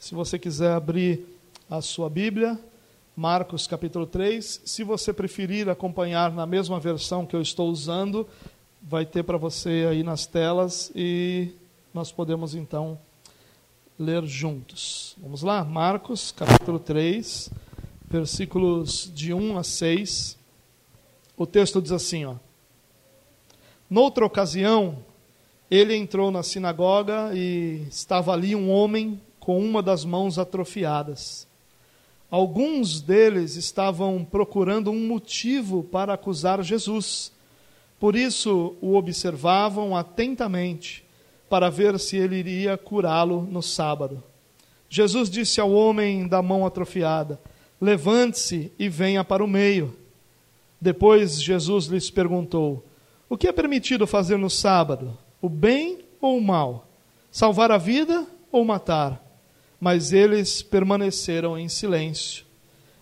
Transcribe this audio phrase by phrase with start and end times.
[0.00, 1.26] Se você quiser abrir
[1.68, 2.58] a sua Bíblia,
[3.14, 4.62] Marcos capítulo 3.
[4.64, 8.26] Se você preferir acompanhar na mesma versão que eu estou usando,
[8.80, 11.50] vai ter para você aí nas telas e
[11.92, 12.98] nós podemos então
[13.98, 15.14] ler juntos.
[15.18, 15.62] Vamos lá?
[15.62, 17.50] Marcos capítulo 3,
[18.08, 20.38] versículos de 1 a 6.
[21.36, 22.36] O texto diz assim, ó:
[23.88, 24.96] Noutra ocasião,
[25.70, 31.48] ele entrou na sinagoga e estava ali um homem com uma das mãos atrofiadas.
[32.30, 37.32] Alguns deles estavam procurando um motivo para acusar Jesus.
[37.98, 41.04] Por isso o observavam atentamente
[41.48, 44.22] para ver se ele iria curá-lo no sábado.
[44.88, 47.40] Jesus disse ao homem da mão atrofiada:
[47.80, 49.96] Levante-se e venha para o meio.
[50.80, 52.84] Depois Jesus lhes perguntou:
[53.28, 55.18] O que é permitido fazer no sábado?
[55.42, 56.86] O bem ou o mal?
[57.30, 59.29] Salvar a vida ou matar?
[59.80, 62.44] Mas eles permaneceram em silêncio.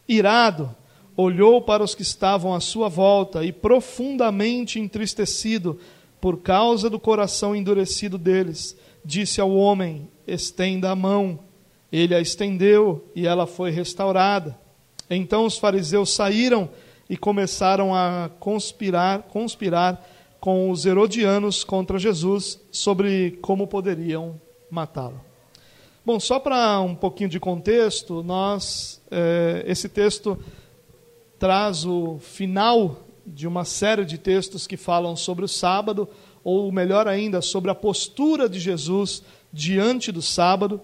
[0.09, 0.75] Irado,
[1.17, 5.79] olhou para os que estavam à sua volta e, profundamente entristecido
[6.21, 11.41] por causa do coração endurecido deles, disse ao homem: Estenda a mão.
[11.91, 14.57] Ele a estendeu e ela foi restaurada.
[15.11, 16.69] Então os fariseus saíram
[17.09, 20.07] e começaram a conspirar, conspirar
[20.39, 25.28] com os herodianos contra Jesus sobre como poderiam matá-lo.
[26.09, 30.43] Bom, só para um pouquinho de contexto, nós é, esse texto
[31.39, 36.09] traz o final de uma série de textos que falam sobre o sábado,
[36.43, 40.81] ou melhor ainda, sobre a postura de Jesus diante do sábado.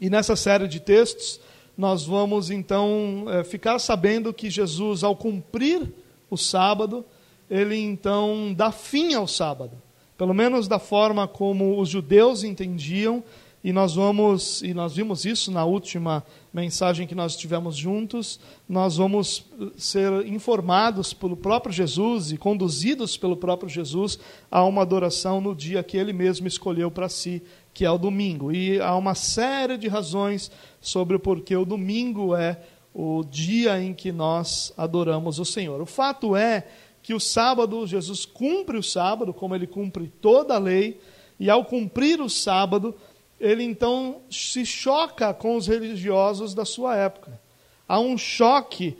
[0.00, 1.38] E nessa série de textos,
[1.76, 5.86] nós vamos então é, ficar sabendo que Jesus, ao cumprir
[6.30, 7.04] o sábado,
[7.50, 9.72] ele então dá fim ao sábado,
[10.16, 13.22] pelo menos da forma como os judeus entendiam
[13.62, 18.96] e nós vamos, e nós vimos isso na última mensagem que nós tivemos juntos, nós
[18.96, 19.44] vamos
[19.76, 24.18] ser informados pelo próprio Jesus e conduzidos pelo próprio Jesus
[24.50, 27.42] a uma adoração no dia que ele mesmo escolheu para si,
[27.74, 28.50] que é o domingo.
[28.50, 30.50] E há uma série de razões
[30.80, 32.58] sobre o porquê o domingo é
[32.94, 35.80] o dia em que nós adoramos o Senhor.
[35.82, 36.66] O fato é
[37.02, 40.98] que o sábado, Jesus cumpre o sábado, como ele cumpre toda a lei,
[41.38, 42.94] e ao cumprir o sábado,
[43.40, 47.40] ele então se choca com os religiosos da sua época.
[47.88, 48.96] Há um choque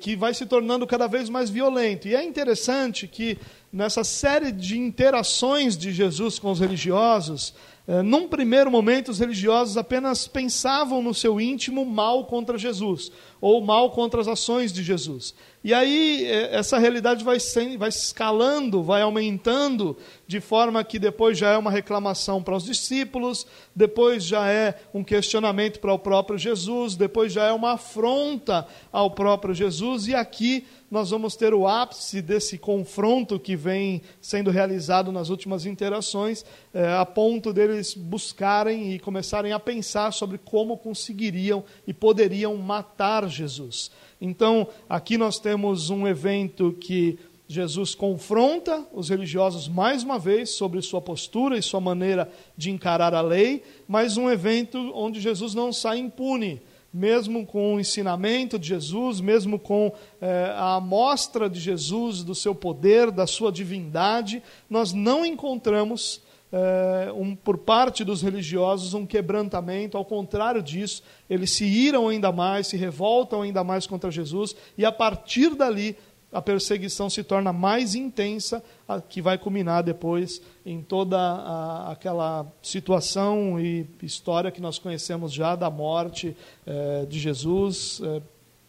[0.00, 2.06] que vai se tornando cada vez mais violento.
[2.06, 3.38] E é interessante que
[3.72, 7.54] nessa série de interações de Jesus com os religiosos,
[7.88, 13.10] eh, num primeiro momento os religiosos apenas pensavam no seu íntimo mal contra Jesus,
[13.40, 15.34] ou mal contra as ações de Jesus.
[15.66, 21.36] E aí é, essa realidade vai, sendo, vai escalando, vai aumentando, de forma que depois
[21.36, 26.38] já é uma reclamação para os discípulos, depois já é um questionamento para o próprio
[26.38, 31.66] Jesus, depois já é uma afronta ao próprio Jesus, e aqui nós vamos ter o
[31.66, 38.92] ápice desse confronto que vem sendo realizado nas últimas interações, é, a ponto deles buscarem
[38.92, 43.90] e começarem a pensar sobre como conseguiriam e poderiam matar Jesus.
[44.20, 47.18] Então, aqui nós temos um evento que
[47.48, 53.14] Jesus confronta os religiosos mais uma vez sobre sua postura e sua maneira de encarar
[53.14, 56.60] a lei, mas um evento onde Jesus não sai impune,
[56.96, 62.54] mesmo com o ensinamento de Jesus, mesmo com eh, a amostra de Jesus, do seu
[62.54, 69.98] poder, da sua divindade, nós não encontramos é, um, por parte dos religiosos um quebrantamento,
[69.98, 74.84] ao contrário disso, eles se iram ainda mais, se revoltam ainda mais contra Jesus, e
[74.84, 75.96] a partir dali
[76.32, 78.62] a perseguição se torna mais intensa,
[79.08, 85.54] que vai culminar depois em toda a, aquela situação e história que nós conhecemos já
[85.54, 86.36] da morte
[86.66, 88.22] é, de Jesus, é,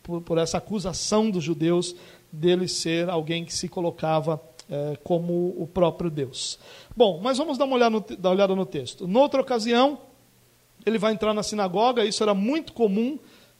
[0.03, 1.95] por, por, essa acusação dos judeus
[2.31, 6.59] dele ser alguém que se colocava é, como o próprio Deus.
[6.95, 9.07] Bom, mas vamos dar uma olhada no, dar uma olhada no texto.
[9.07, 9.99] Noutra ocasião,
[10.85, 13.17] ele vai entrar na sinagoga, isso era muito comum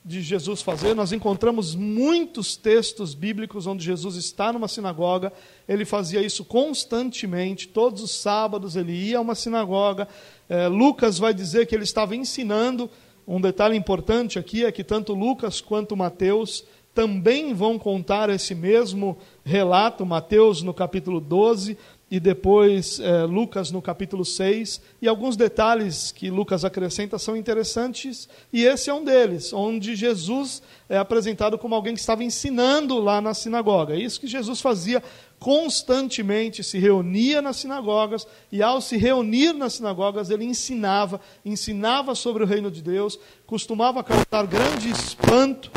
[0.08, 0.94] de Jesus fazer.
[0.94, 5.30] Nós encontramos muitos textos bíblicos onde Jesus está numa sinagoga,
[5.68, 10.08] ele fazia isso constantemente, todos os sábados ele ia a uma sinagoga.
[10.48, 12.90] É, Lucas vai dizer que ele estava ensinando.
[13.26, 16.64] Um detalhe importante aqui é que tanto Lucas quanto Mateus
[16.94, 21.76] também vão contar esse mesmo relato, Mateus no capítulo 12
[22.10, 24.80] e depois é, Lucas no capítulo 6.
[25.02, 30.62] E alguns detalhes que Lucas acrescenta são interessantes, e esse é um deles, onde Jesus
[30.88, 33.94] é apresentado como alguém que estava ensinando lá na sinagoga.
[33.94, 35.02] É isso que Jesus fazia
[35.38, 42.42] constantemente se reunia nas sinagogas e, ao se reunir nas sinagogas, ele ensinava, ensinava sobre
[42.42, 45.70] o reino de Deus, costumava causar grande espanto,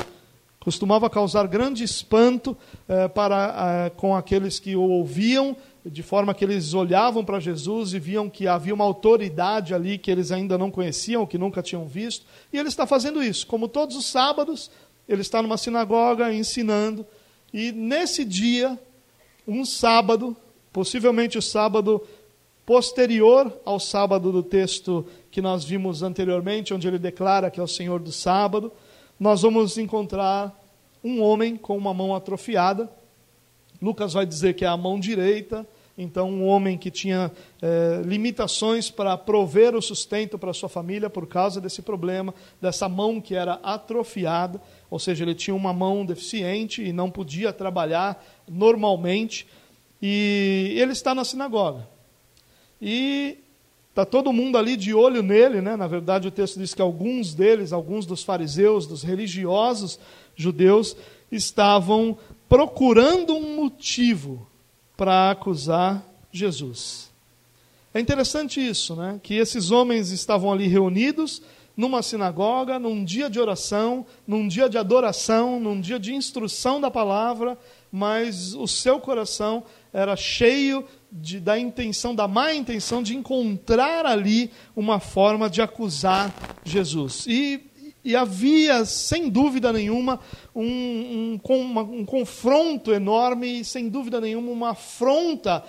[0.59, 2.57] costumava causar grande espanto
[2.87, 5.55] eh, para, eh, com aqueles que o ouviam,
[5.85, 10.11] de forma que eles olhavam para Jesus e viam que havia uma autoridade ali que
[10.11, 13.47] eles ainda não conheciam, que nunca tinham visto, e ele está fazendo isso.
[13.47, 14.69] Como todos os sábados,
[15.09, 17.05] ele está numa sinagoga ensinando,
[17.53, 18.79] e nesse dia,
[19.47, 20.35] um sábado,
[20.71, 22.01] possivelmente o sábado
[22.65, 27.67] posterior ao sábado do texto que nós vimos anteriormente, onde ele declara que é o
[27.67, 28.71] Senhor do sábado,
[29.19, 30.57] nós vamos encontrar
[31.03, 32.89] um homem com uma mão atrofiada.
[33.81, 35.65] Lucas vai dizer que é a mão direita,
[35.97, 37.31] então um homem que tinha
[37.61, 43.19] é, limitações para prover o sustento para sua família por causa desse problema, dessa mão
[43.19, 44.61] que era atrofiada
[44.91, 49.47] ou seja, ele tinha uma mão deficiente e não podia trabalhar normalmente.
[50.01, 51.87] E ele está na sinagoga.
[52.81, 53.37] E
[53.89, 55.77] está todo mundo ali de olho nele, né?
[55.77, 59.97] Na verdade, o texto diz que alguns deles, alguns dos fariseus, dos religiosos
[60.35, 60.97] judeus,
[61.31, 62.17] estavam
[62.51, 64.45] procurando um motivo
[64.97, 67.09] para acusar Jesus.
[67.93, 69.21] É interessante isso, né?
[69.23, 71.41] Que esses homens estavam ali reunidos
[71.77, 76.91] numa sinagoga, num dia de oração, num dia de adoração, num dia de instrução da
[76.91, 77.57] palavra,
[77.89, 79.63] mas o seu coração
[79.93, 86.33] era cheio de, da intenção, da má intenção de encontrar ali uma forma de acusar
[86.65, 87.25] Jesus.
[87.27, 87.70] E,
[88.03, 90.19] e havia, sem dúvida nenhuma,
[90.55, 95.63] um, um, um, confronto enorme e, sem dúvida nenhuma, uma afronta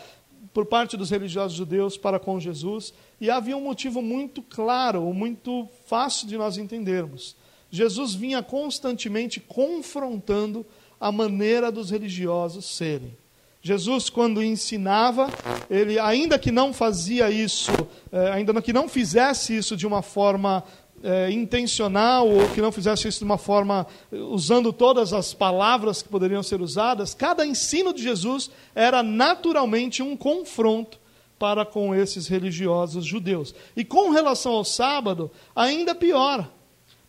[0.53, 5.69] por parte dos religiosos judeus para com Jesus, e havia um motivo muito claro, muito
[5.87, 7.37] fácil de nós entendermos.
[7.71, 10.67] Jesus vinha constantemente confrontando
[11.01, 13.17] a maneira dos religiosos serem.
[13.65, 15.31] Jesus, quando ensinava,
[15.71, 17.71] ele, ainda que não fazia isso,
[18.11, 20.65] eh, ainda que não fizesse isso de uma forma
[21.03, 26.09] é, intencional ou que não fizesse isso de uma forma usando todas as palavras que
[26.09, 31.01] poderiam ser usadas, cada ensino de Jesus era naturalmente um confronto
[31.39, 33.53] para com esses religiosos judeus.
[33.77, 36.49] E com relação ao sábado, ainda pior.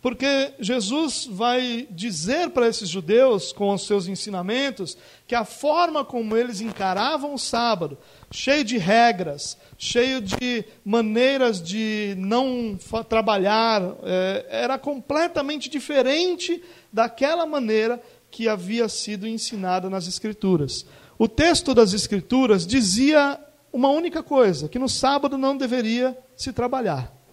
[0.04, 6.36] Porque Jesus vai dizer para esses judeus, com os seus ensinamentos, que a forma como
[6.36, 7.96] eles encaravam o sábado,
[8.30, 12.78] cheio de regras, cheio de maneiras de não
[13.08, 16.62] trabalhar, é, era completamente diferente
[16.92, 17.98] daquela maneira
[18.30, 20.84] que havia sido ensinada nas Escrituras.
[21.18, 23.40] O texto das Escrituras dizia
[23.72, 27.23] uma única coisa: que no sábado não deveria se trabalhar.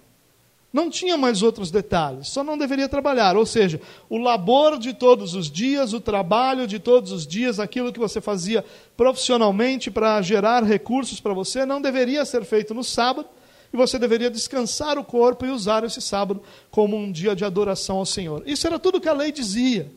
[0.73, 3.35] Não tinha mais outros detalhes, só não deveria trabalhar.
[3.35, 7.91] Ou seja, o labor de todos os dias, o trabalho de todos os dias, aquilo
[7.91, 8.63] que você fazia
[8.95, 13.27] profissionalmente para gerar recursos para você, não deveria ser feito no sábado,
[13.73, 17.97] e você deveria descansar o corpo e usar esse sábado como um dia de adoração
[17.97, 18.43] ao Senhor.
[18.45, 19.91] Isso era tudo que a lei dizia.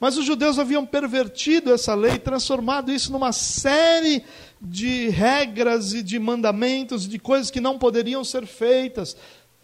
[0.00, 4.22] Mas os judeus haviam pervertido essa lei, transformado isso numa série
[4.60, 9.16] de regras e de mandamentos, de coisas que não poderiam ser feitas,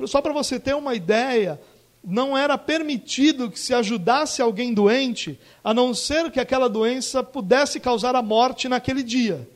[0.06, 1.60] só para você ter uma ideia,
[2.02, 7.80] não era permitido que se ajudasse alguém doente, a não ser que aquela doença pudesse
[7.80, 9.48] causar a morte naquele dia.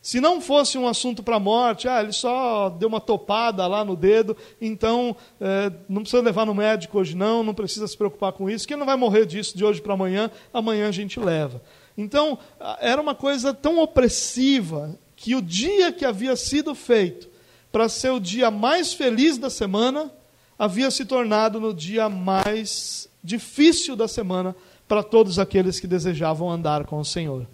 [0.00, 3.84] Se não fosse um assunto para a morte, ah, ele só deu uma topada lá
[3.84, 8.32] no dedo, então é, não precisa levar no médico hoje não, não precisa se preocupar
[8.32, 11.62] com isso, que não vai morrer disso de hoje para amanhã, amanhã a gente leva.
[11.96, 12.38] Então,
[12.80, 17.28] era uma coisa tão opressiva que o dia que havia sido feito
[17.72, 20.12] para ser o dia mais feliz da semana,
[20.58, 24.54] havia se tornado no dia mais difícil da semana
[24.86, 27.46] para todos aqueles que desejavam andar com o Senhor.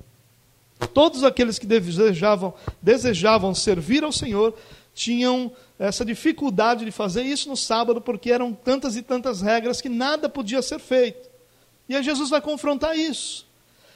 [0.92, 4.54] Todos aqueles que desejavam, desejavam servir ao Senhor
[4.94, 9.88] tinham essa dificuldade de fazer isso no sábado, porque eram tantas e tantas regras que
[9.88, 11.30] nada podia ser feito.
[11.88, 13.48] E aí Jesus vai confrontar isso.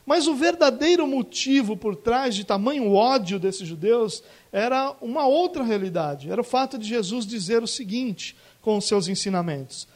[0.04, 6.30] Mas o verdadeiro motivo por trás de tamanho ódio desses judeus era uma outra realidade.
[6.30, 9.86] Era o fato de Jesus dizer o seguinte com os seus ensinamentos: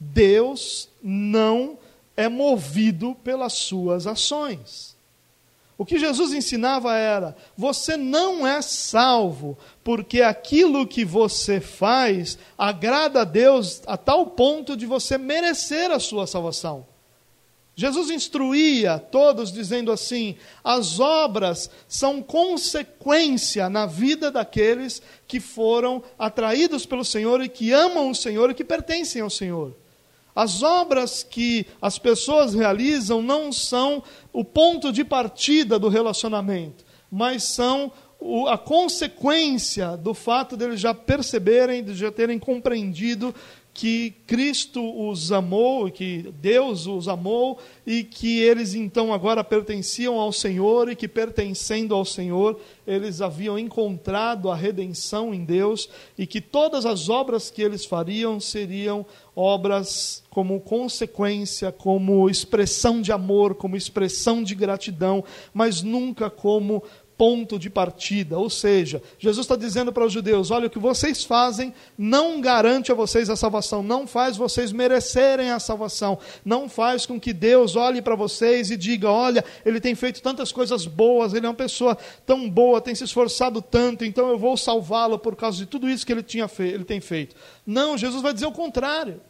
[0.00, 1.78] Deus não
[2.16, 4.96] é movido pelas suas ações.
[5.76, 13.22] O que Jesus ensinava era: você não é salvo porque aquilo que você faz agrada
[13.22, 16.86] a Deus a tal ponto de você merecer a sua salvação.
[17.74, 26.84] Jesus instruía todos dizendo assim: as obras são consequência na vida daqueles que foram atraídos
[26.84, 29.74] pelo Senhor e que amam o Senhor e que pertencem ao Senhor.
[30.34, 34.02] As obras que as pessoas realizam não são
[34.32, 37.92] o ponto de partida do relacionamento, mas são
[38.48, 43.34] a consequência do fato deles já perceberem, de já terem compreendido
[43.74, 50.30] que Cristo os amou, que Deus os amou e que eles então agora pertenciam ao
[50.30, 55.88] Senhor e que pertencendo ao Senhor eles haviam encontrado a redenção em Deus
[56.18, 63.12] e que todas as obras que eles fariam seriam obras como consequência, como expressão de
[63.12, 65.24] amor, como expressão de gratidão,
[65.54, 66.82] mas nunca como
[67.22, 68.36] ponto de partida.
[68.36, 72.90] Ou seja, Jesus está dizendo para os judeus: olha, o que vocês fazem não garante
[72.90, 77.76] a vocês a salvação, não faz vocês merecerem a salvação, não faz com que Deus
[77.76, 81.54] olhe para vocês e diga: olha, ele tem feito tantas coisas boas, ele é uma
[81.54, 85.88] pessoa tão boa, tem se esforçado tanto, então eu vou salvá-lo por causa de tudo
[85.88, 87.36] isso que ele, tinha fe ele tem feito.
[87.64, 89.20] Não, Jesus vai dizer o contrário.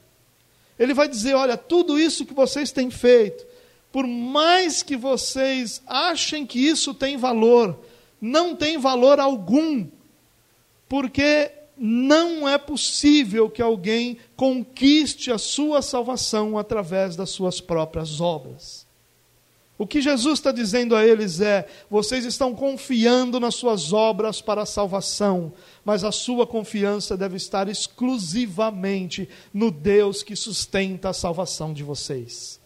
[0.78, 3.44] Ele vai dizer: olha, tudo isso que vocês têm feito,
[3.92, 7.78] por mais que vocês achem que isso tem valor,
[8.18, 9.86] não tem valor algum,
[10.88, 18.86] porque não é possível que alguém conquiste a sua salvação através das suas próprias obras.
[19.76, 24.62] O que Jesus está dizendo a eles é: vocês estão confiando nas suas obras para
[24.62, 25.52] a salvação,
[25.84, 32.61] mas a sua confiança deve estar exclusivamente no Deus que sustenta a salvação de vocês.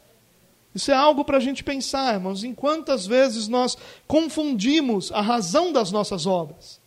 [0.76, 5.72] Isso é algo para a gente pensar, irmãos, em quantas vezes nós confundimos a razão
[5.72, 6.78] das nossas obras.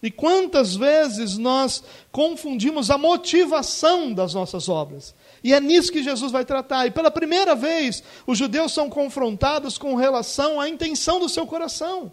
[0.00, 5.16] E quantas vezes nós confundimos a motivação das nossas obras.
[5.42, 6.86] E é nisso que Jesus vai tratar.
[6.86, 12.12] E pela primeira vez, os judeus são confrontados com relação à intenção do seu coração.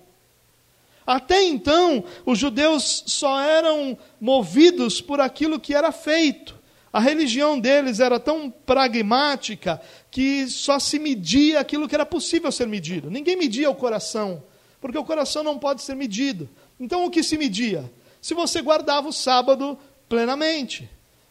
[1.06, 6.60] Até então, os judeus só eram movidos por aquilo que era feito.
[6.94, 12.68] A religião deles era tão pragmática que só se media aquilo que era possível ser
[12.68, 13.10] medido.
[13.10, 14.44] Ninguém media o coração,
[14.82, 16.50] porque o coração não pode ser medido.
[16.80, 17.90] Então o que se media?
[18.22, 19.78] Se você guardava o sábado
[20.12, 20.90] plenamente.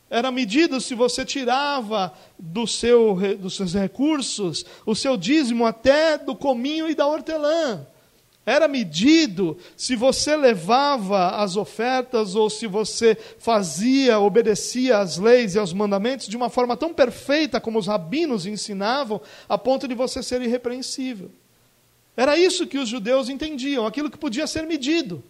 [0.09, 6.35] Era medido se você tirava do seu, dos seus recursos o seu dízimo até do
[6.35, 7.87] cominho e da hortelã.
[8.45, 15.59] Era medido se você levava as ofertas ou se você fazia, obedecia às leis e
[15.59, 20.23] aos mandamentos de uma forma tão perfeita como os rabinos ensinavam, a ponto de você
[20.23, 21.31] ser irrepreensível.
[22.17, 25.23] Era isso que os judeus entendiam, aquilo que podia ser medido.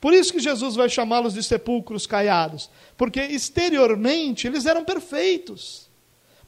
[0.00, 5.88] Por isso que Jesus vai chamá-los de sepulcros caiados, porque exteriormente eles eram perfeitos.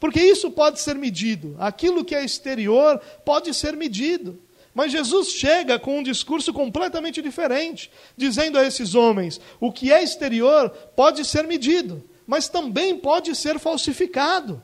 [0.00, 4.38] Porque isso pode ser medido, aquilo que é exterior pode ser medido.
[4.75, 10.02] Mas Jesus chega com um discurso completamente diferente, dizendo a esses homens: o que é
[10.02, 14.62] exterior pode ser medido, mas também pode ser falsificado.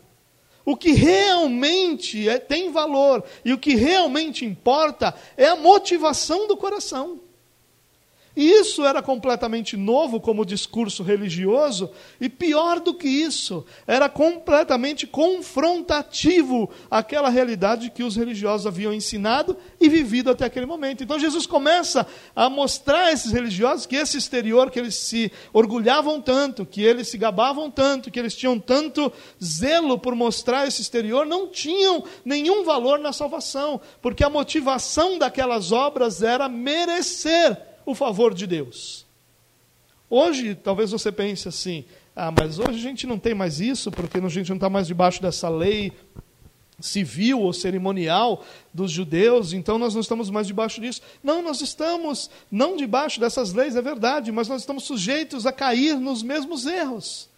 [0.65, 6.57] O que realmente é, tem valor e o que realmente importa é a motivação do
[6.57, 7.21] coração.
[8.40, 11.90] Isso era completamente novo como discurso religioso,
[12.21, 19.57] e pior do que isso, era completamente confrontativo àquela realidade que os religiosos haviam ensinado
[19.80, 21.02] e vivido até aquele momento.
[21.02, 26.23] Então Jesus começa a mostrar a esses religiosos que esse exterior que eles se orgulhavam
[26.23, 31.26] tanto, que eles se gabavam tanto, que eles tinham tanto zelo por mostrar esse exterior,
[31.26, 38.35] não tinham nenhum valor na salvação, porque a motivação daquelas obras era merecer o favor
[38.35, 39.07] de Deus.
[40.11, 44.18] Hoje, talvez você pense assim: ah, mas hoje a gente não tem mais isso, porque
[44.18, 45.92] a gente não está mais debaixo dessa lei
[46.80, 51.02] civil ou cerimonial dos judeus, então nós não estamos mais debaixo disso.
[51.23, 55.99] Não, nós estamos não debaixo dessas leis, é verdade, mas nós estamos sujeitos a cair
[55.99, 57.28] nos mesmos erros.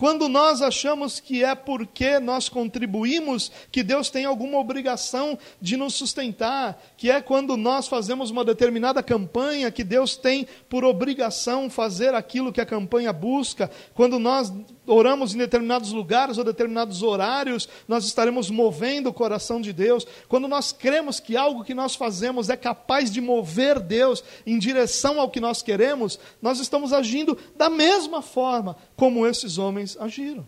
[0.00, 5.92] Quando nós achamos que é porque nós contribuímos que Deus tem alguma obrigação de nos
[5.94, 12.14] sustentar, que é quando nós fazemos uma determinada campanha que Deus tem por obrigação fazer
[12.14, 14.50] aquilo que a campanha busca, quando nós
[14.90, 20.06] oramos em determinados lugares ou determinados horários, nós estaremos movendo o coração de Deus.
[20.28, 25.20] Quando nós cremos que algo que nós fazemos é capaz de mover Deus em direção
[25.20, 30.46] ao que nós queremos, nós estamos agindo da mesma forma como esses homens agiram.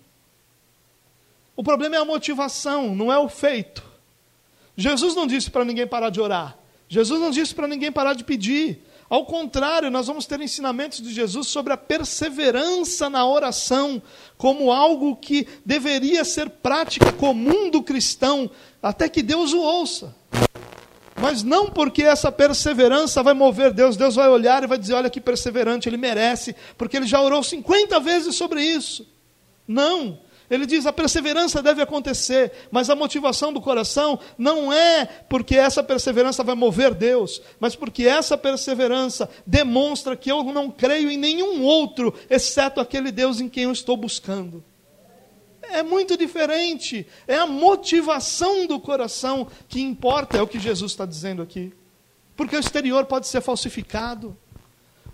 [1.54, 3.84] O problema é a motivação, não é o feito.
[4.76, 6.56] Jesus não disse para ninguém parar de orar.
[6.88, 8.82] Jesus não disse para ninguém parar de pedir.
[9.12, 14.00] Ao contrário, nós vamos ter ensinamentos de Jesus sobre a perseverança na oração,
[14.38, 18.50] como algo que deveria ser prática comum do cristão,
[18.82, 20.16] até que Deus o ouça.
[21.20, 25.10] Mas não porque essa perseverança vai mover Deus, Deus vai olhar e vai dizer: olha
[25.10, 29.06] que perseverante, ele merece, porque ele já orou 50 vezes sobre isso.
[29.68, 30.20] Não.
[30.52, 35.82] Ele diz: a perseverança deve acontecer, mas a motivação do coração não é porque essa
[35.82, 41.62] perseverança vai mover Deus, mas porque essa perseverança demonstra que eu não creio em nenhum
[41.62, 44.62] outro, exceto aquele Deus em quem eu estou buscando.
[45.62, 51.06] É muito diferente, é a motivação do coração que importa, é o que Jesus está
[51.06, 51.72] dizendo aqui.
[52.36, 54.36] Porque o exterior pode ser falsificado.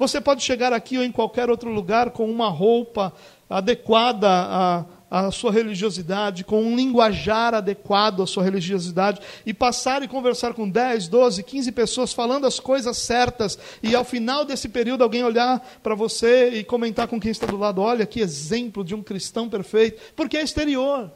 [0.01, 3.13] Você pode chegar aqui ou em qualquer outro lugar com uma roupa
[3.49, 10.09] adequada à, à sua religiosidade, com um linguajar adequado à sua religiosidade, e passar e
[10.09, 15.03] conversar com 10, 12, 15 pessoas falando as coisas certas, e ao final desse período
[15.03, 18.95] alguém olhar para você e comentar com quem está do lado: olha que exemplo de
[18.95, 21.11] um cristão perfeito, porque é exterior.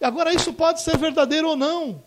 [0.00, 2.02] Agora, isso pode ser verdadeiro ou não.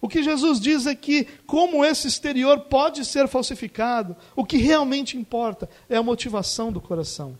[0.00, 5.16] O que Jesus diz é que, como esse exterior pode ser falsificado, o que realmente
[5.16, 7.36] importa é a motivação do coração.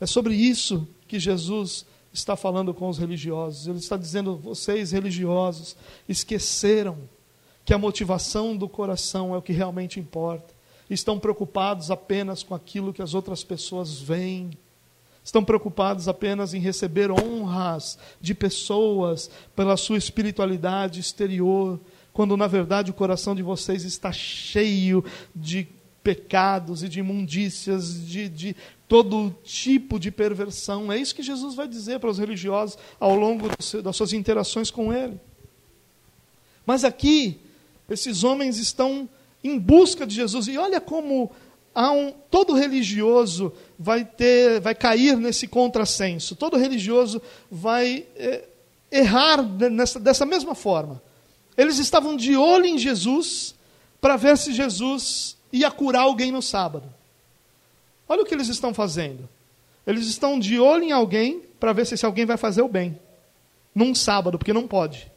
[0.00, 3.66] É sobre isso que Jesus está falando com os religiosos.
[3.66, 5.76] Ele está dizendo: vocês religiosos
[6.08, 6.98] esqueceram
[7.64, 10.54] que a motivação do coração é o que realmente importa.
[10.88, 14.50] Estão preocupados apenas com aquilo que as outras pessoas veem
[15.26, 21.80] estão preocupados apenas em receber honras de pessoas pela sua espiritualidade exterior,
[22.12, 25.66] quando na verdade o coração de vocês está cheio de
[26.06, 30.92] pecados e de imundícias, de, de todo tipo de perversão.
[30.92, 33.48] É isso que Jesus vai dizer para os religiosos ao longo
[33.82, 35.18] das suas interações com Ele.
[36.64, 37.40] Mas aqui,
[37.90, 39.08] esses homens estão
[39.42, 41.32] em busca de Jesus, e olha como
[41.76, 46.36] um, todo religioso vai ter, vai cair nesse contrassenso.
[46.36, 47.20] Todo religioso
[47.50, 48.44] vai é,
[48.92, 51.02] errar nessa, dessa mesma forma.
[51.56, 53.56] Eles estavam de olho em Jesus
[54.00, 56.92] para ver se Jesus ia curar alguém no sábado.
[58.08, 59.28] Olha o que eles estão fazendo.
[59.86, 62.98] Eles estão de olho em alguém para ver se esse alguém vai fazer o bem.
[63.74, 65.10] Num sábado, porque não pode.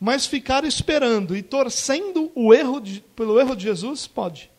[0.00, 4.50] Mas ficar esperando e torcendo o erro de, pelo erro de Jesus, pode.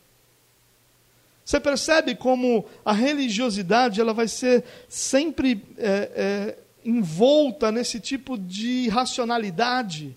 [1.44, 8.88] Você percebe como a religiosidade ela vai ser sempre é, é, envolta nesse tipo de
[8.88, 10.16] racionalidade.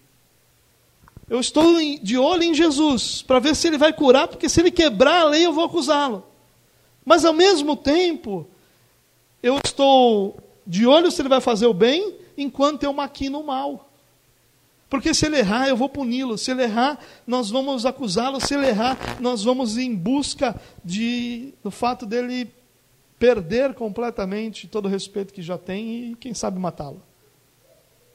[1.33, 1.65] Eu estou
[1.99, 5.29] de olho em Jesus para ver se ele vai curar, porque se ele quebrar a
[5.29, 6.23] lei eu vou acusá-lo.
[7.03, 8.45] Mas ao mesmo tempo,
[9.41, 13.89] eu estou de olho se ele vai fazer o bem, enquanto eu maquino o mal.
[14.87, 16.37] Porque se ele errar, eu vou puni-lo.
[16.37, 18.39] Se ele errar, nós vamos acusá-lo.
[18.39, 22.47] Se ele errar, nós vamos em busca de, do fato dele
[23.17, 27.01] perder completamente todo o respeito que já tem e, quem sabe, matá-lo.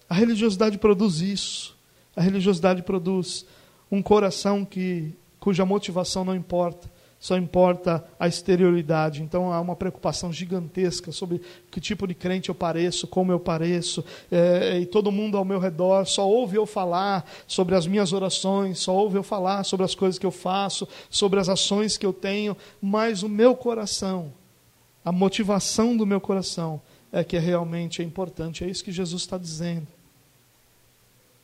[0.08, 1.77] A religiosidade produz isso.
[2.16, 3.46] A religiosidade produz
[3.90, 6.88] um coração que, cuja motivação não importa
[7.20, 9.22] só importa a exterioridade.
[9.22, 11.40] Então há uma preocupação gigantesca sobre
[11.70, 15.58] que tipo de crente eu pareço, como eu pareço, é, e todo mundo ao meu
[15.58, 19.94] redor só ouve eu falar sobre as minhas orações, só ouve eu falar sobre as
[19.94, 24.32] coisas que eu faço, sobre as ações que eu tenho, mas o meu coração,
[25.04, 28.62] a motivação do meu coração é que realmente é importante.
[28.62, 29.97] É isso que Jesus está dizendo.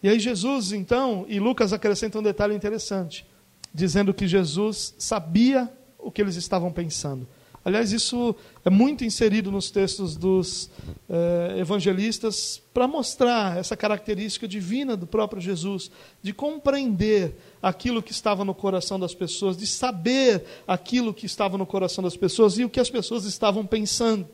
[0.05, 3.25] E aí Jesus, então, e Lucas acrescenta um detalhe interessante
[3.73, 7.27] dizendo que Jesus sabia o que eles estavam pensando.
[7.65, 8.37] Aliás, isso
[8.67, 10.71] é muito inserido nos textos dos
[11.09, 15.91] eh, evangelistas para mostrar essa característica divina do próprio Jesus,
[16.23, 21.65] de compreender aquilo que estava no coração das pessoas, de saber aquilo que estava no
[21.65, 24.29] coração das pessoas e o que as pessoas estavam pensando.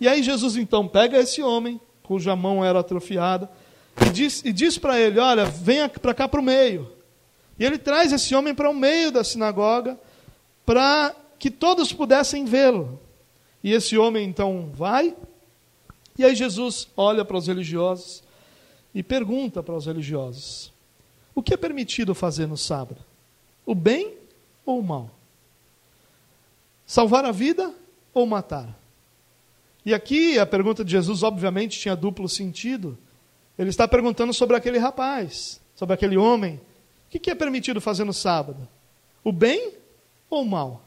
[0.00, 3.50] E aí Jesus então pega esse homem, cuja mão era atrofiada,
[4.00, 6.90] e diz, e diz para ele: Olha, venha para cá para o meio.
[7.58, 9.98] E ele traz esse homem para o meio da sinagoga
[10.64, 13.00] para que todos pudessem vê-lo.
[13.62, 15.14] E esse homem então vai,
[16.18, 18.22] e aí Jesus olha para os religiosos
[18.94, 20.72] e pergunta para os religiosos:
[21.34, 23.00] O que é permitido fazer no sábado?
[23.64, 24.14] O bem
[24.64, 25.10] ou o mal?
[26.84, 27.72] Salvar a vida
[28.12, 28.78] ou matar?
[29.84, 32.98] E aqui a pergunta de Jesus, obviamente, tinha duplo sentido.
[33.62, 36.60] Ele está perguntando sobre aquele rapaz, sobre aquele homem
[37.14, 38.66] o que é permitido fazer no sábado?
[39.22, 39.74] O bem
[40.30, 40.82] ou o mal?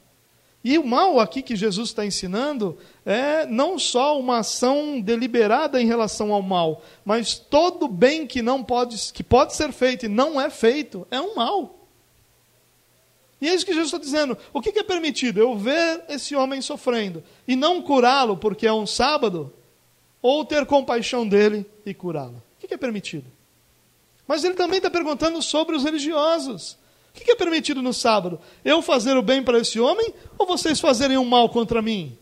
[0.63, 5.85] E o mal aqui que Jesus está ensinando é não só uma ação deliberada em
[5.85, 10.41] relação ao mal, mas todo bem que não pode, que pode ser feito e não
[10.41, 11.87] é feito é um mal.
[13.39, 14.35] E é isso que Jesus está dizendo.
[14.51, 15.39] O que é permitido?
[15.39, 19.53] Eu ver esse homem sofrendo e não curá-lo porque é um sábado,
[20.19, 22.41] ou ter compaixão dele e curá-lo.
[22.57, 23.25] O que é permitido?
[24.27, 26.77] Mas ele também está perguntando sobre os religiosos.
[27.09, 28.39] O que é permitido no sábado?
[28.63, 32.17] Eu fazer o bem para esse homem ou vocês fazerem o mal contra mim?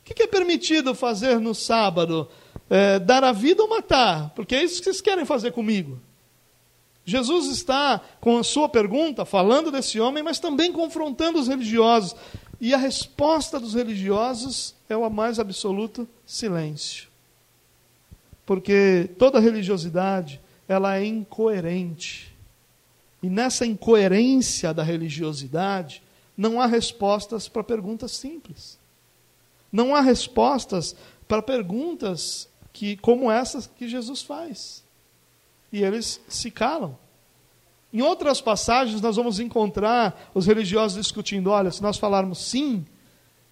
[0.00, 2.28] O que é permitido fazer no sábado?
[2.68, 4.30] É, dar a vida ou matar?
[4.30, 5.98] Porque é isso que vocês querem fazer comigo.
[7.06, 12.14] Jesus está, com a sua pergunta, falando desse homem, mas também confrontando os religiosos.
[12.60, 17.08] E a resposta dos religiosos é o mais absoluto silêncio.
[18.46, 22.34] Porque toda religiosidade, ela é incoerente.
[23.22, 26.02] E nessa incoerência da religiosidade,
[26.36, 28.78] não há respostas para perguntas simples.
[29.72, 30.94] Não há respostas
[31.26, 34.84] para perguntas que como essas que Jesus faz
[35.72, 36.96] e eles se calam.
[37.92, 42.84] Em outras passagens, nós vamos encontrar os religiosos discutindo: olha, se nós falarmos sim,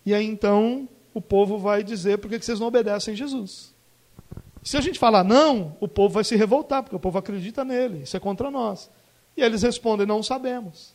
[0.07, 3.72] e aí então o povo vai dizer por que vocês não obedecem a Jesus.
[4.63, 8.05] Se a gente falar não, o povo vai se revoltar, porque o povo acredita nele,
[8.05, 8.89] isso é contra nós.
[9.37, 10.95] E eles respondem: não sabemos.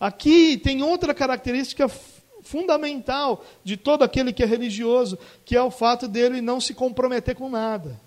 [0.00, 1.88] Aqui tem outra característica
[2.42, 7.34] fundamental de todo aquele que é religioso, que é o fato dele não se comprometer
[7.34, 8.00] com nada.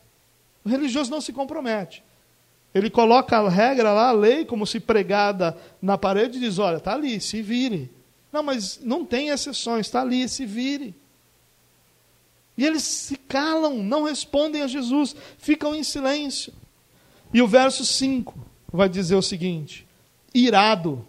[0.64, 2.04] O religioso não se compromete.
[2.74, 6.78] Ele coloca a regra lá, a lei, como se pregada na parede, e diz: olha,
[6.78, 7.92] está ali, se vire.
[8.32, 10.96] Não, mas não tem exceções, está ali, se vire.
[12.58, 16.54] E eles se calam, não respondem a Jesus, ficam em silêncio.
[17.34, 18.38] E o verso 5
[18.72, 19.88] vai dizer o seguinte:
[20.34, 21.06] irado,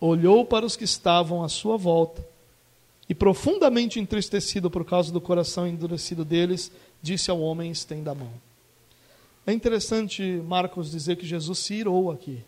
[0.00, 2.26] olhou para os que estavam à sua volta
[3.08, 6.70] e, profundamente entristecido por causa do coração endurecido deles,
[7.00, 8.32] disse ao homem: estenda a mão.
[9.46, 12.42] É interessante Marcos dizer que Jesus se irou aqui.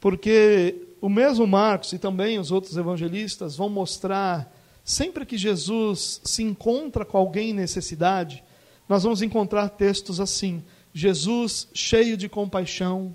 [0.00, 4.50] Porque o mesmo Marcos e também os outros evangelistas vão mostrar,
[4.84, 8.42] sempre que Jesus se encontra com alguém em necessidade,
[8.88, 10.62] nós vamos encontrar textos assim:
[10.92, 13.14] Jesus cheio de compaixão,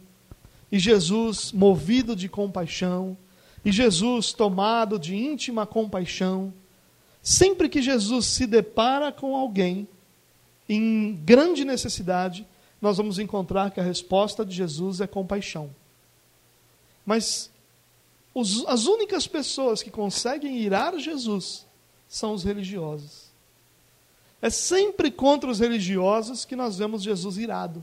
[0.71, 3.17] e Jesus movido de compaixão,
[3.63, 6.53] e Jesus tomado de íntima compaixão.
[7.21, 9.87] Sempre que Jesus se depara com alguém,
[10.69, 12.45] em grande necessidade,
[12.81, 15.69] nós vamos encontrar que a resposta de Jesus é compaixão.
[17.05, 17.49] Mas
[18.35, 21.65] os, as únicas pessoas que conseguem irar Jesus
[22.05, 23.31] são os religiosos.
[24.41, 27.81] É sempre contra os religiosos que nós vemos Jesus irado.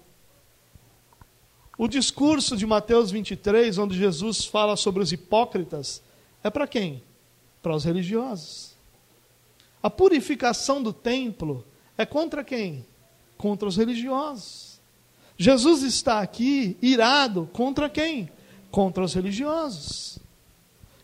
[1.79, 6.03] O discurso de Mateus 23, onde Jesus fala sobre os hipócritas,
[6.45, 7.03] é para quem?
[7.63, 8.75] Para os religiosos.
[9.83, 11.65] A purificação do templo
[11.97, 12.85] é contra quem?
[13.39, 14.79] Contra os religiosos.
[15.39, 18.31] Jesus está aqui irado contra quem?
[18.71, 20.22] Contra os religiosos.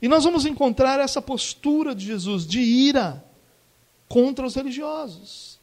[0.01, 3.25] E nós vamos encontrar essa postura de Jesus de ira
[4.09, 5.59] contra os religiosos,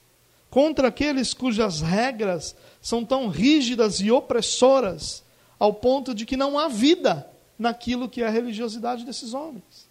[0.49, 5.23] contra aqueles cujas regras são tão rígidas e opressoras
[5.57, 9.87] ao ponto de que não há vida naquilo que é a religiosidade desses homens.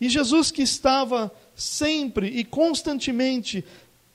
[0.00, 3.64] E Jesus que estava sempre e constantemente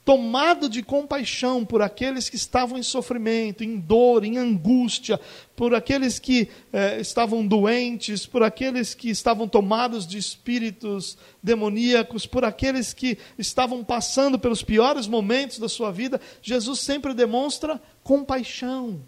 [0.10, 5.22] tomado de compaixão por aqueles que estavam em sofrimento, em dor, em angústia,
[5.56, 12.43] por aqueles que eh, estavam doentes, por aqueles que estavam tomados de espíritos demoníacos, por
[12.43, 19.00] aqueles que estavam passando pelos piores momentos da sua vida, Jesus sempre demonstra compaixão.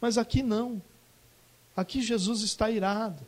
[0.00, 0.80] Mas aqui não.
[1.76, 3.22] Aqui Jesus está irado.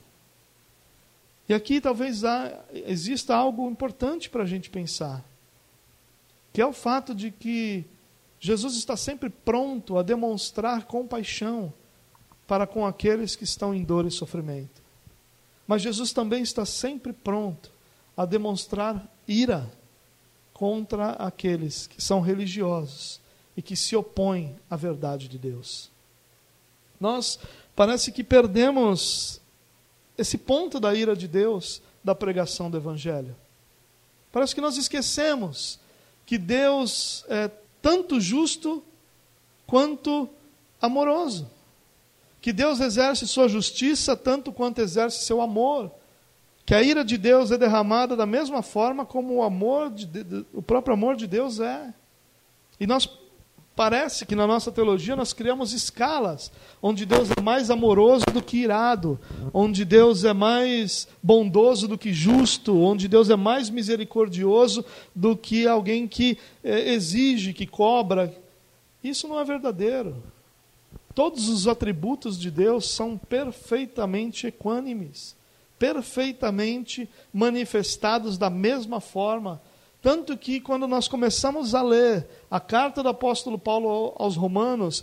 [1.46, 5.22] E aqui talvez há, exista algo importante para a gente pensar
[6.54, 7.84] que é o fato de que
[8.38, 11.74] Jesus está sempre pronto a demonstrar compaixão
[12.46, 14.80] para com aqueles que estão em dor e sofrimento.
[15.66, 17.72] Mas Jesus também está sempre pronto
[18.16, 19.68] a demonstrar ira
[20.52, 23.20] contra aqueles que são religiosos
[23.56, 25.90] e que se opõem à verdade de Deus.
[27.00, 27.36] Nós
[27.74, 29.40] parece que perdemos
[30.16, 33.34] esse ponto da ira de Deus da pregação do Evangelho.
[34.30, 35.82] Parece que nós esquecemos
[36.26, 37.50] que Deus é
[37.82, 38.82] tanto justo
[39.66, 40.28] quanto
[40.80, 41.50] amoroso.
[42.40, 45.90] Que Deus exerce sua justiça tanto quanto exerce seu amor.
[46.66, 50.46] Que a ira de Deus é derramada da mesma forma como o amor de, de,
[50.52, 51.92] o próprio amor de Deus é.
[52.80, 53.06] E nós
[53.76, 58.58] Parece que na nossa teologia nós criamos escalas, onde Deus é mais amoroso do que
[58.58, 59.18] irado,
[59.52, 65.66] onde Deus é mais bondoso do que justo, onde Deus é mais misericordioso do que
[65.66, 68.32] alguém que é, exige, que cobra.
[69.02, 70.22] Isso não é verdadeiro.
[71.12, 75.34] Todos os atributos de Deus são perfeitamente equânimes,
[75.80, 79.60] perfeitamente manifestados da mesma forma
[80.04, 85.02] tanto que quando nós começamos a ler a carta do apóstolo Paulo aos Romanos,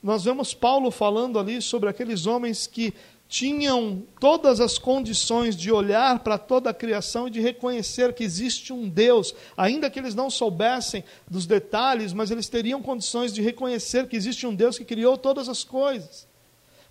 [0.00, 2.94] nós vemos Paulo falando ali sobre aqueles homens que
[3.28, 8.72] tinham todas as condições de olhar para toda a criação e de reconhecer que existe
[8.72, 14.06] um Deus, ainda que eles não soubessem dos detalhes, mas eles teriam condições de reconhecer
[14.06, 16.24] que existe um Deus que criou todas as coisas.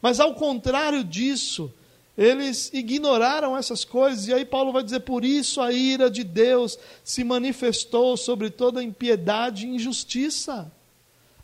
[0.01, 1.71] Mas ao contrário disso,
[2.17, 6.79] eles ignoraram essas coisas, e aí Paulo vai dizer: por isso a ira de Deus
[7.03, 10.71] se manifestou sobre toda impiedade e injustiça.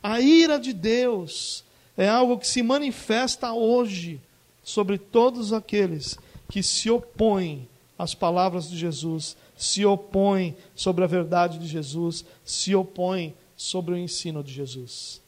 [0.02, 1.64] A ira de Deus
[1.98, 4.20] é algo que se manifesta hoje
[4.64, 6.18] sobre todos aqueles
[6.50, 12.74] que se opõem às palavras de Jesus, se opõem sobre a verdade de Jesus, se
[12.74, 15.22] opõem sobre o ensino de Jesus.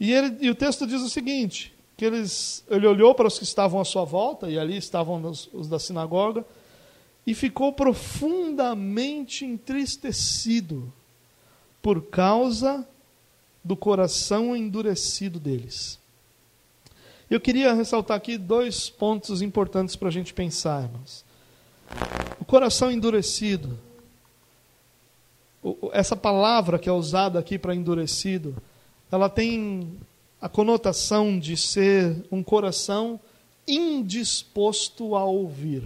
[0.00, 3.44] E, ele, e o texto diz o seguinte: que eles, ele olhou para os que
[3.44, 6.44] estavam à sua volta, e ali estavam os, os da sinagoga,
[7.26, 10.92] e ficou profundamente entristecido
[11.82, 12.86] por causa
[13.64, 15.98] do coração endurecido deles.
[17.28, 21.24] Eu queria ressaltar aqui dois pontos importantes para a gente pensar, irmãos.
[22.40, 23.76] O coração endurecido,
[25.92, 28.54] essa palavra que é usada aqui para endurecido,
[29.10, 29.98] ela tem
[30.40, 33.20] a conotação de ser um coração
[33.66, 35.82] indisposto a ouvir.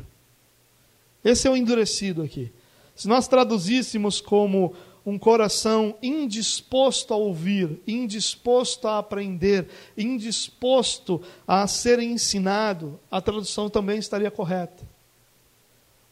[1.25, 2.51] Esse é o endurecido aqui.
[2.95, 11.99] Se nós traduzíssemos como um coração indisposto a ouvir, indisposto a aprender, indisposto a ser
[11.99, 14.87] ensinado, a tradução também estaria correta.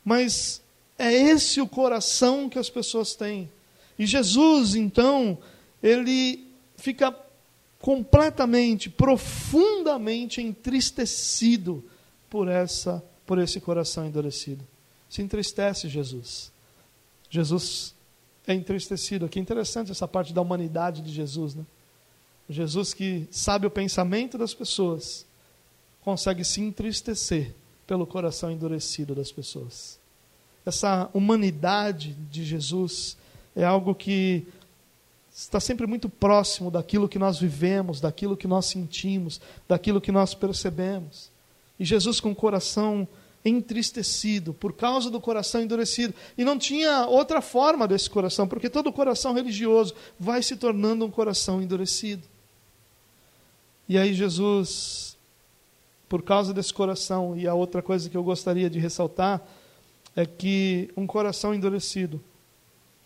[0.05, 0.61] Mas
[0.99, 3.49] é esse o coração que as pessoas têm.
[3.99, 5.39] E Jesus, então,
[5.83, 7.15] ele fica
[7.81, 11.85] completamente, profundamente entristecido
[12.29, 14.67] por essa por esse coração endurecido.
[15.09, 16.51] Se entristece Jesus.
[17.31, 17.95] Jesus
[18.45, 19.31] é entristecido.
[19.33, 21.65] É interessante essa parte da humanidade de Jesus, né?
[22.49, 25.25] Jesus que sabe o pensamento das pessoas,
[26.03, 27.55] consegue se entristecer
[27.87, 30.01] pelo coração endurecido das pessoas.
[30.67, 33.17] Essa humanidade de Jesus
[33.55, 34.45] é algo que
[35.41, 40.35] está sempre muito próximo daquilo que nós vivemos, daquilo que nós sentimos, daquilo que nós
[40.35, 41.31] percebemos.
[41.79, 43.09] E Jesus com o coração
[43.43, 46.13] entristecido por causa do coração endurecido.
[46.37, 51.11] E não tinha outra forma desse coração, porque todo coração religioso vai se tornando um
[51.11, 52.23] coração endurecido.
[53.89, 55.17] E aí Jesus,
[56.07, 59.41] por causa desse coração, e a outra coisa que eu gostaria de ressaltar
[60.15, 62.23] é que um coração endurecido,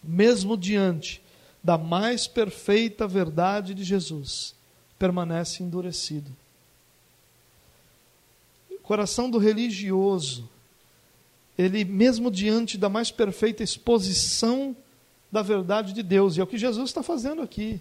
[0.02, 1.22] mesmo diante
[1.64, 4.54] da mais perfeita verdade de Jesus,
[4.98, 6.30] permanece endurecido
[8.84, 10.48] coração do religioso,
[11.58, 14.76] ele mesmo diante da mais perfeita exposição
[15.32, 17.80] da verdade de Deus, e é o que Jesus está fazendo aqui.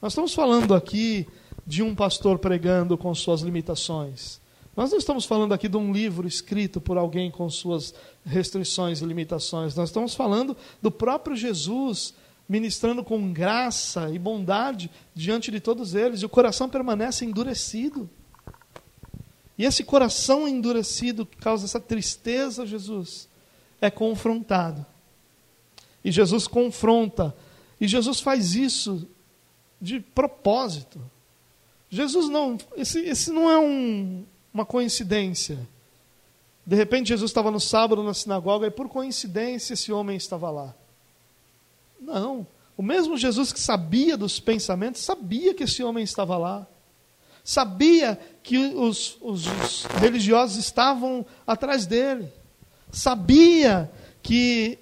[0.00, 1.28] Nós estamos falando aqui
[1.64, 4.40] de um pastor pregando com suas limitações.
[4.74, 7.94] Nós não estamos falando aqui de um livro escrito por alguém com suas
[8.24, 9.76] restrições e limitações.
[9.76, 12.14] Nós estamos falando do próprio Jesus
[12.52, 18.10] ministrando com graça e bondade diante de todos eles, e o coração permanece endurecido.
[19.56, 23.26] E esse coração endurecido que causa essa tristeza, Jesus,
[23.80, 24.84] é confrontado.
[26.04, 27.34] E Jesus confronta.
[27.80, 29.08] E Jesus faz isso
[29.80, 31.00] de propósito.
[31.88, 32.58] Jesus não.
[32.76, 35.58] Esse, esse não é um, uma coincidência.
[36.66, 40.74] De repente, Jesus estava no sábado na sinagoga e, por coincidência, esse homem estava lá.
[42.02, 42.46] Não.
[42.76, 46.66] O mesmo Jesus que sabia dos pensamentos, sabia que esse homem estava lá
[47.44, 52.32] sabia que os, os, os religiosos estavam atrás dele,
[52.90, 53.90] sabia
[54.22, 54.78] que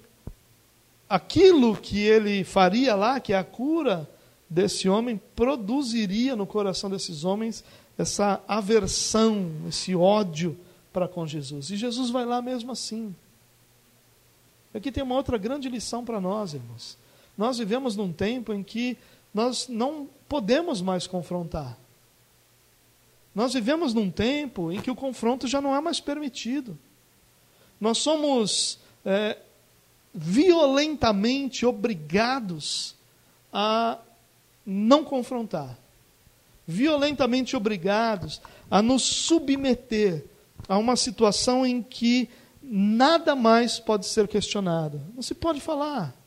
[1.09, 4.09] aquilo que ele faria lá, que é a cura
[4.49, 7.63] desse homem, produziria no coração desses homens
[7.97, 10.57] essa aversão, esse ódio
[10.93, 11.69] para com Jesus.
[11.69, 13.15] E Jesus vai lá mesmo assim.
[14.73, 16.97] Aqui tem uma outra grande lição para nós, irmãos.
[17.41, 18.95] Nós vivemos num tempo em que
[19.33, 21.75] nós não podemos mais confrontar.
[23.33, 26.77] Nós vivemos num tempo em que o confronto já não é mais permitido.
[27.79, 29.39] Nós somos é,
[30.13, 32.95] violentamente obrigados
[33.51, 33.97] a
[34.63, 35.75] não confrontar,
[36.67, 40.25] violentamente obrigados a nos submeter
[40.69, 42.29] a uma situação em que
[42.61, 45.01] nada mais pode ser questionado.
[45.15, 46.20] Não se pode falar.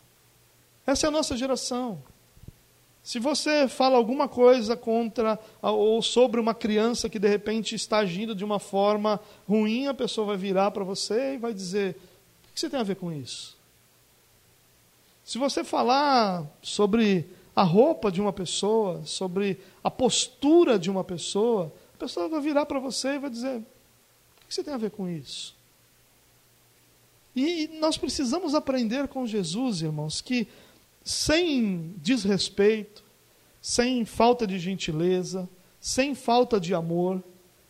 [0.94, 2.00] Essa é a nossa geração.
[3.02, 8.32] Se você fala alguma coisa contra ou sobre uma criança que de repente está agindo
[8.32, 11.96] de uma forma ruim, a pessoa vai virar para você e vai dizer:
[12.48, 13.56] o que você tem a ver com isso?
[15.24, 21.72] Se você falar sobre a roupa de uma pessoa, sobre a postura de uma pessoa,
[21.96, 24.92] a pessoa vai virar para você e vai dizer: o que você tem a ver
[24.92, 25.56] com isso?
[27.34, 30.46] E nós precisamos aprender com Jesus, irmãos, que
[31.04, 33.04] sem desrespeito,
[33.60, 37.22] sem falta de gentileza, sem falta de amor,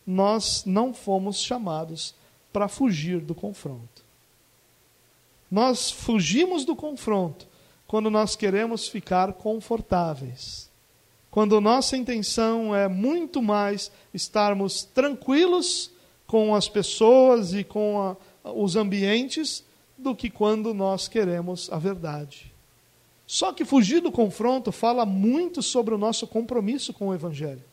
[0.07, 2.15] nós não fomos chamados
[2.53, 4.05] para fugir do confronto.
[5.51, 7.47] Nós fugimos do confronto
[7.85, 10.69] quando nós queremos ficar confortáveis.
[11.29, 15.91] Quando nossa intenção é muito mais estarmos tranquilos
[16.25, 17.99] com as pessoas e com
[18.43, 19.63] a, os ambientes
[19.97, 22.54] do que quando nós queremos a verdade.
[23.27, 27.63] Só que fugir do confronto fala muito sobre o nosso compromisso com o Evangelho.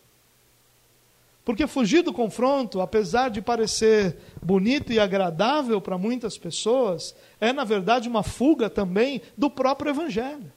[1.45, 7.65] Porque fugir do confronto, apesar de parecer bonito e agradável para muitas pessoas, é na
[7.65, 10.53] verdade uma fuga também do próprio Evangelho.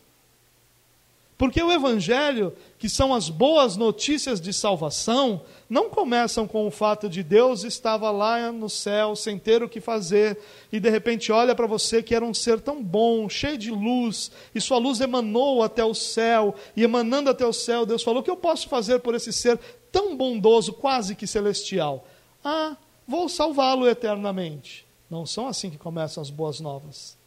[1.37, 7.09] Porque o Evangelho, que são as boas notícias de salvação, não começam com o fato
[7.09, 10.39] de Deus estava lá no céu sem ter o que fazer
[10.71, 14.31] e de repente olha para você que era um ser tão bom, cheio de luz,
[14.53, 18.23] e sua luz emanou até o céu, e emanando até o céu, Deus falou: O
[18.23, 19.59] que eu posso fazer por esse ser
[19.91, 22.07] tão bondoso, quase que celestial?
[22.43, 24.85] Ah, vou salvá-lo eternamente.
[25.09, 27.17] Não são assim que começam as boas novas.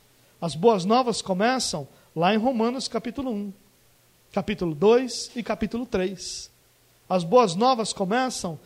[0.41, 3.68] As boas novas começam lá em Romanos capítulo 1
[4.33, 6.51] capítulo 2 e capítulo 3.
[7.09, 8.59] As boas novas começam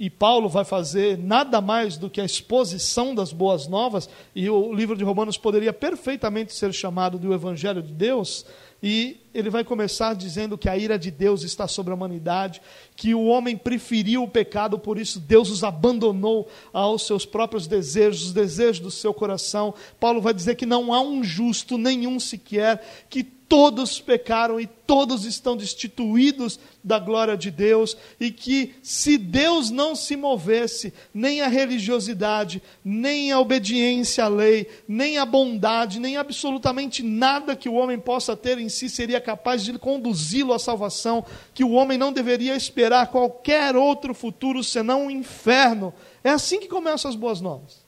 [0.00, 4.72] e Paulo vai fazer nada mais do que a exposição das boas novas, e o
[4.72, 8.46] livro de Romanos poderia perfeitamente ser chamado do Evangelho de Deus,
[8.82, 12.62] e ele vai começar dizendo que a ira de Deus está sobre a humanidade,
[12.96, 18.22] que o homem preferiu o pecado, por isso Deus os abandonou aos seus próprios desejos,
[18.22, 19.74] os desejos do seu coração.
[20.00, 25.24] Paulo vai dizer que não há um justo, nenhum sequer, que todos pecaram e todos
[25.24, 31.48] estão destituídos da glória de Deus, e que se Deus não se movesse, nem a
[31.48, 37.98] religiosidade, nem a obediência à lei, nem a bondade, nem absolutamente nada que o homem
[37.98, 42.54] possa ter em si seria capaz de conduzi-lo à salvação, que o homem não deveria
[42.54, 45.92] esperar qualquer outro futuro senão o um inferno.
[46.22, 47.84] É assim que começam as boas novas.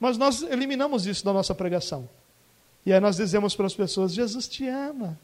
[0.00, 2.08] Mas nós eliminamos isso da nossa pregação.
[2.84, 5.18] E aí nós dizemos para as pessoas: Jesus te ama.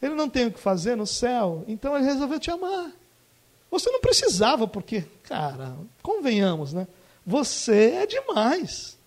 [0.00, 2.90] Ele não tem o que fazer no céu, então ele resolveu te amar.
[3.70, 6.86] Você não precisava, porque, cara, convenhamos, né?
[7.24, 8.98] Você é demais.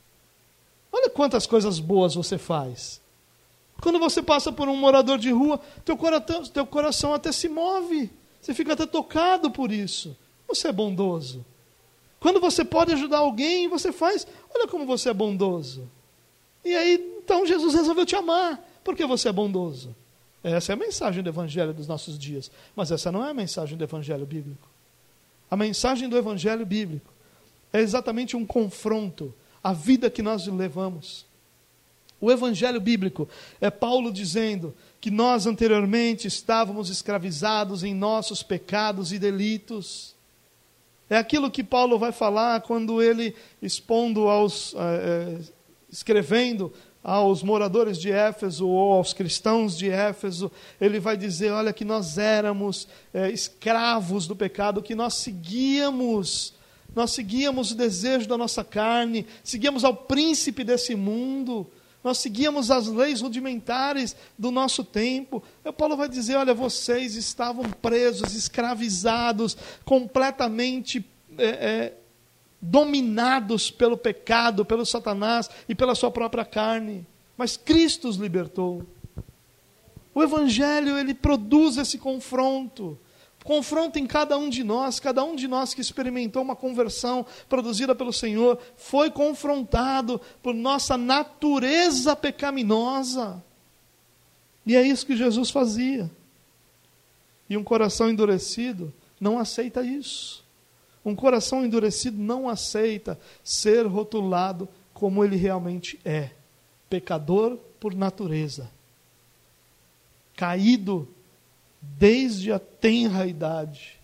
[0.91, 3.01] Olha quantas coisas boas você faz.
[3.81, 8.09] Quando você passa por um morador de rua, teu coração, teu coração até se move.
[8.41, 10.15] Você fica até tocado por isso.
[10.47, 11.45] Você é bondoso.
[12.19, 14.25] Quando você pode ajudar alguém, você faz.
[14.53, 15.87] Olha como você é bondoso.
[16.63, 19.95] E aí então Jesus resolveu te amar, porque você é bondoso.
[20.43, 22.51] Essa é a mensagem do Evangelho dos nossos dias.
[22.75, 24.69] Mas essa não é a mensagem do Evangelho bíblico.
[25.49, 27.11] A mensagem do Evangelho bíblico
[27.73, 29.33] é exatamente um confronto
[29.63, 31.25] à vida que nós levamos.
[32.21, 33.27] O Evangelho bíblico
[33.59, 40.13] é Paulo dizendo que nós anteriormente estávamos escravizados em nossos pecados e delitos.
[41.09, 44.75] É aquilo que Paulo vai falar quando ele, expondo aos.
[44.77, 45.39] Eh,
[45.95, 46.73] escrevendo
[47.07, 52.17] aos moradores de Éfeso ou aos cristãos de Éfeso, ele vai dizer: olha, que nós
[52.17, 56.55] éramos é, escravos do pecado, que nós seguíamos,
[56.95, 61.69] nós seguíamos o desejo da nossa carne, seguíamos ao príncipe desse mundo,
[62.03, 65.43] nós seguíamos as leis rudimentares do nosso tempo.
[65.63, 71.05] E Paulo vai dizer: olha, vocês estavam presos, escravizados, completamente.
[71.37, 71.93] É, é,
[72.61, 77.05] dominados pelo pecado, pelo Satanás e pela sua própria carne.
[77.37, 78.85] Mas Cristo os libertou.
[80.13, 82.97] O Evangelho, ele produz esse confronto.
[83.43, 87.93] Confronto em cada um de nós, cada um de nós que experimentou uma conversão produzida
[87.93, 93.43] pelo Senhor, foi confrontado por nossa natureza pecaminosa.
[94.65, 96.09] E é isso que Jesus fazia.
[97.49, 100.44] E um coração endurecido não aceita isso.
[101.05, 106.31] Um coração endurecido não aceita ser rotulado como ele realmente é:
[106.89, 108.71] pecador por natureza,
[110.35, 111.07] caído
[111.79, 113.99] desde a tenra idade,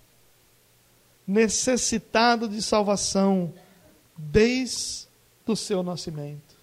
[1.25, 3.51] necessitado de salvação
[4.15, 5.08] desde
[5.47, 6.56] o seu nascimento.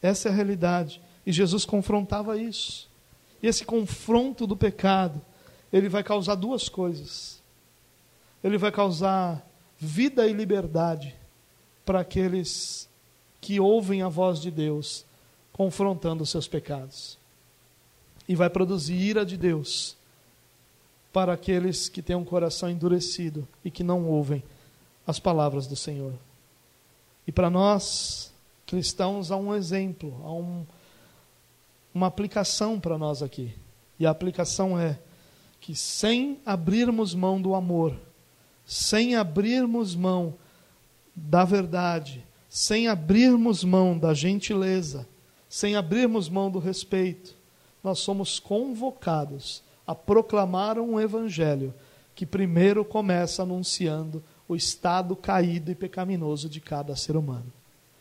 [0.00, 1.02] Essa é a realidade.
[1.26, 2.88] E Jesus confrontava isso.
[3.42, 5.20] E esse confronto do pecado,
[5.72, 7.35] ele vai causar duas coisas
[8.46, 9.44] ele vai causar
[9.76, 11.16] vida e liberdade
[11.84, 12.88] para aqueles
[13.40, 15.04] que ouvem a voz de Deus
[15.52, 17.18] confrontando os seus pecados.
[18.28, 19.96] E vai produzir ira de Deus
[21.12, 24.44] para aqueles que têm um coração endurecido e que não ouvem
[25.04, 26.12] as palavras do Senhor.
[27.26, 28.32] E para nós,
[28.64, 30.64] cristãos, há um exemplo, há um,
[31.92, 33.52] uma aplicação para nós aqui.
[33.98, 35.00] E a aplicação é
[35.60, 37.98] que sem abrirmos mão do amor,
[38.66, 40.34] sem abrirmos mão
[41.14, 45.06] da verdade, sem abrirmos mão da gentileza,
[45.48, 47.34] sem abrirmos mão do respeito,
[47.82, 51.72] nós somos convocados a proclamar um evangelho
[52.14, 57.52] que primeiro começa anunciando o estado caído e pecaminoso de cada ser humano.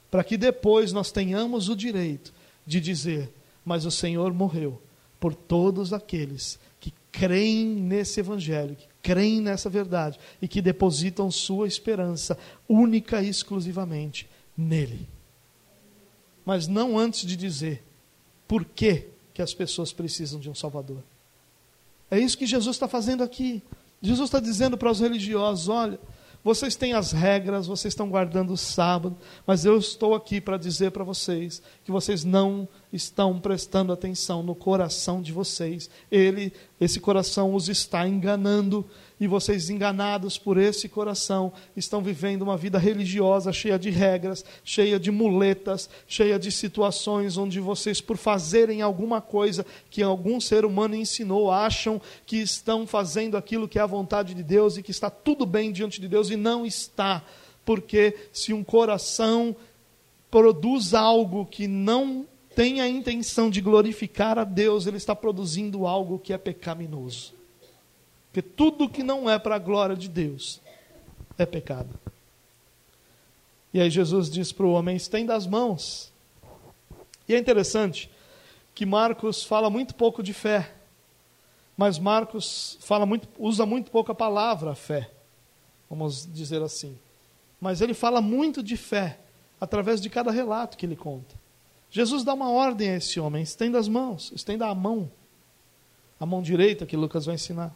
[0.10, 2.34] Para que depois nós tenhamos o direito
[2.66, 3.32] de dizer:
[3.64, 4.82] Mas o Senhor morreu
[5.20, 11.68] por todos aqueles que creem nesse Evangelho, que creem nessa verdade e que depositam sua
[11.68, 12.36] esperança
[12.68, 14.28] única e exclusivamente
[14.58, 15.08] nele.
[16.44, 17.84] Mas não antes de dizer
[18.48, 21.04] por que, que as pessoas precisam de um Salvador.
[22.10, 23.62] É isso que Jesus está fazendo aqui.
[24.02, 26.00] Jesus está dizendo para os religiosos: olha,
[26.44, 30.90] vocês têm as regras, vocês estão guardando o sábado, mas eu estou aqui para dizer
[30.90, 35.90] para vocês que vocês não estão prestando atenção no coração de vocês.
[36.12, 38.86] Ele, esse coração os está enganando
[39.20, 45.00] e vocês, enganados por esse coração, estão vivendo uma vida religiosa cheia de regras, cheia
[45.00, 50.96] de muletas, cheia de situações onde vocês, por fazerem alguma coisa que algum ser humano
[50.96, 55.10] ensinou, acham que estão fazendo aquilo que é a vontade de Deus e que está
[55.10, 57.24] tudo bem diante de Deus e não está.
[57.64, 59.56] Porque se um coração
[60.30, 66.18] produz algo que não tem a intenção de glorificar a Deus, ele está produzindo algo
[66.18, 67.34] que é pecaminoso.
[68.28, 70.62] Porque tudo que não é para a glória de Deus
[71.38, 71.90] é pecado.
[73.74, 76.12] E aí Jesus diz para o homem: estenda as mãos.
[77.28, 78.10] E é interessante
[78.74, 80.74] que Marcos fala muito pouco de fé,
[81.76, 85.10] mas Marcos fala muito, usa muito pouco a palavra fé,
[85.90, 86.98] vamos dizer assim.
[87.60, 89.20] Mas ele fala muito de fé
[89.60, 91.45] através de cada relato que ele conta.
[91.96, 95.10] Jesus dá uma ordem a esse homem: estenda as mãos, estenda a mão,
[96.20, 97.74] a mão direita que Lucas vai ensinar.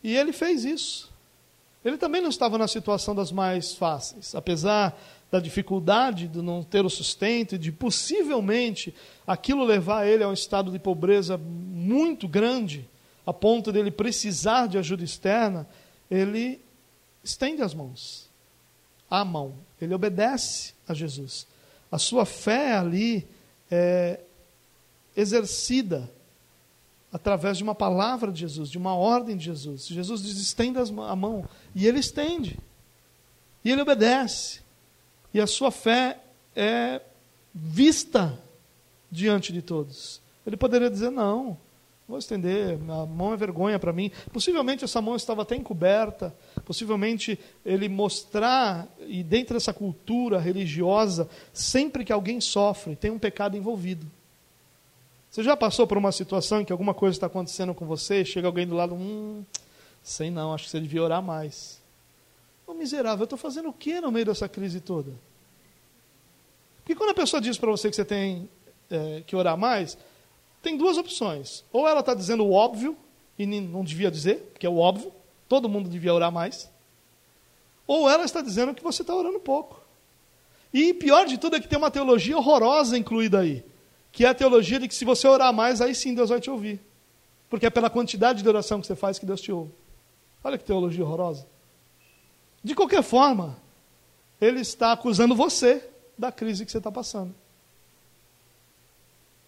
[0.00, 1.10] E ele fez isso.
[1.84, 4.96] Ele também não estava na situação das mais fáceis, apesar
[5.28, 8.94] da dificuldade de não ter o sustento e de possivelmente
[9.26, 12.88] aquilo levar ele a um estado de pobreza muito grande,
[13.26, 15.66] a ponto dele precisar de ajuda externa,
[16.08, 16.60] ele
[17.24, 18.30] estende as mãos,
[19.10, 21.50] a mão, ele obedece a Jesus.
[21.92, 23.28] A sua fé ali
[23.70, 24.18] é
[25.14, 26.10] exercida
[27.12, 29.86] através de uma palavra de Jesus, de uma ordem de Jesus.
[29.86, 31.46] Jesus diz: estenda a mão.
[31.74, 32.58] E ele estende.
[33.62, 34.60] E ele obedece.
[35.34, 36.18] E a sua fé
[36.56, 37.02] é
[37.54, 38.38] vista
[39.10, 40.22] diante de todos.
[40.46, 41.58] Ele poderia dizer: não,
[42.06, 44.10] vou estender, a mão é vergonha para mim.
[44.32, 46.34] Possivelmente essa mão estava até encoberta.
[46.64, 53.56] Possivelmente ele mostrar, e dentro dessa cultura religiosa, sempre que alguém sofre, tem um pecado
[53.56, 54.06] envolvido.
[55.30, 58.46] Você já passou por uma situação em que alguma coisa está acontecendo com você, chega
[58.46, 59.42] alguém do lado, hum,
[60.02, 61.80] sei não, acho que você devia orar mais.
[62.66, 65.10] Ô miserável, eu estou fazendo o que no meio dessa crise toda?
[66.78, 68.46] Porque quando a pessoa diz para você que você tem
[68.90, 69.96] é, que orar mais,
[70.62, 71.64] tem duas opções.
[71.72, 72.96] Ou ela está dizendo o óbvio,
[73.38, 75.12] e não devia dizer, porque é o óbvio,
[75.48, 76.70] todo mundo devia orar mais.
[77.86, 79.80] Ou ela está dizendo que você está orando pouco.
[80.72, 83.64] E pior de tudo é que tem uma teologia horrorosa incluída aí
[84.12, 86.50] que é a teologia de que se você orar mais, aí sim Deus vai te
[86.50, 86.78] ouvir.
[87.48, 89.72] Porque é pela quantidade de oração que você faz que Deus te ouve.
[90.44, 91.46] Olha que teologia horrorosa.
[92.62, 93.56] De qualquer forma,
[94.38, 97.34] ele está acusando você da crise que você está passando.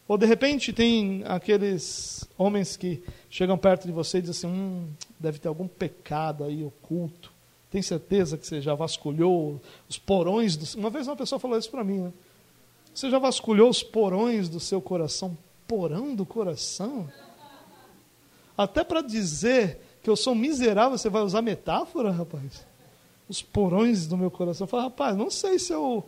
[0.06, 4.88] Ou de repente tem aqueles homens que chegam perto de você e dizem assim: hum,
[5.18, 7.32] deve ter algum pecado aí oculto.
[7.70, 10.78] Tem certeza que você já vasculhou os porões do.
[10.78, 12.00] Uma vez uma pessoa falou isso para mim.
[12.00, 12.12] Né?
[12.94, 15.36] Você já vasculhou os porões do seu coração?
[15.66, 17.10] Porão do coração?
[18.56, 22.64] Até para dizer que eu sou miserável, você vai usar metáfora, rapaz?
[23.28, 24.66] Os porões do meu coração.
[24.66, 26.04] Eu falo, rapaz, não sei se eu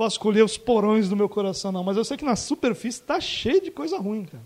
[0.00, 3.60] vasculhei os porões do meu coração, não, mas eu sei que na superfície está cheio
[3.60, 4.42] de coisa ruim, cara.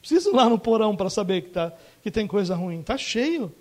[0.00, 1.72] Preciso ir lá no porão para saber que, tá,
[2.02, 2.80] que tem coisa ruim.
[2.80, 3.54] Está cheio.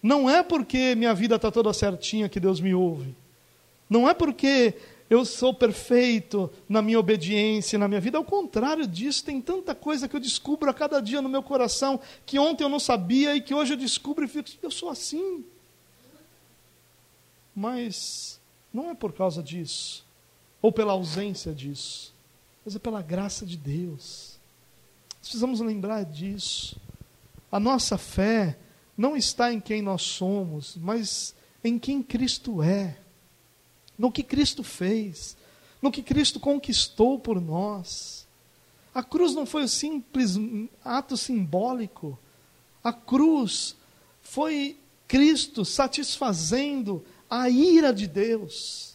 [0.00, 3.12] Não é porque minha vida está toda certinha que Deus me ouve.
[3.90, 4.74] Não é porque
[5.10, 8.16] eu sou perfeito na minha obediência, na minha vida.
[8.16, 11.98] Ao contrário disso, tem tanta coisa que eu descubro a cada dia no meu coração
[12.24, 15.44] que ontem eu não sabia e que hoje eu descubro e fico, eu sou assim.
[17.52, 18.40] Mas
[18.72, 20.04] não é por causa disso,
[20.62, 22.14] ou pela ausência disso,
[22.64, 24.38] mas é pela graça de Deus.
[25.20, 26.80] Precisamos lembrar disso.
[27.50, 28.56] A nossa fé
[28.96, 31.34] não está em quem nós somos, mas
[31.64, 32.96] em quem Cristo é,
[33.98, 35.36] no que Cristo fez,
[35.80, 38.26] no que Cristo conquistou por nós.
[38.94, 40.36] A cruz não foi um simples
[40.84, 42.18] ato simbólico.
[42.84, 43.74] A cruz
[44.20, 48.91] foi Cristo satisfazendo a ira de Deus.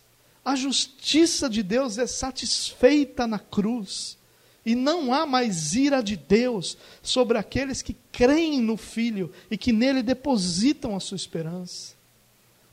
[0.48, 4.18] A justiça de Deus é satisfeita na cruz.
[4.66, 9.74] E não há mais ira de Deus sobre aqueles que creem no Filho e que
[9.74, 11.96] nele depositam a sua esperança.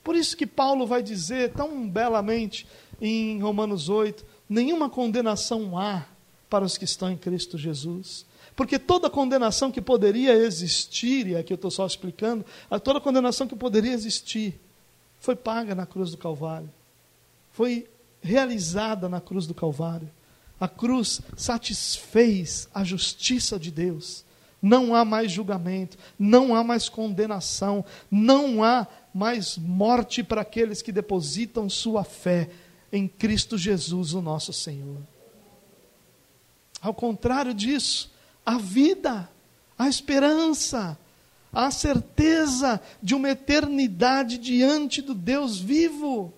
[0.05, 2.65] Por isso que Paulo vai dizer tão belamente
[3.01, 6.07] em Romanos 8: nenhuma condenação há
[6.49, 8.25] para os que estão em Cristo Jesus.
[8.55, 12.47] Porque toda condenação que poderia existir, e aqui eu estou só explicando,
[12.85, 14.61] toda condenação que poderia existir
[15.19, 16.71] foi paga na cruz do Calvário.
[17.55, 17.89] Foi
[18.21, 20.11] realizada na cruz do Calvário.
[20.59, 24.25] A cruz satisfez a justiça de Deus.
[24.61, 30.91] Não há mais julgamento, não há mais condenação, não há mais morte para aqueles que
[30.91, 32.51] depositam sua fé
[32.93, 34.99] em Cristo Jesus, o nosso Senhor.
[36.81, 38.13] Ao contrário disso,
[38.45, 39.31] a vida,
[39.79, 40.99] a esperança,
[41.53, 46.35] a certeza de uma eternidade diante do Deus vivo.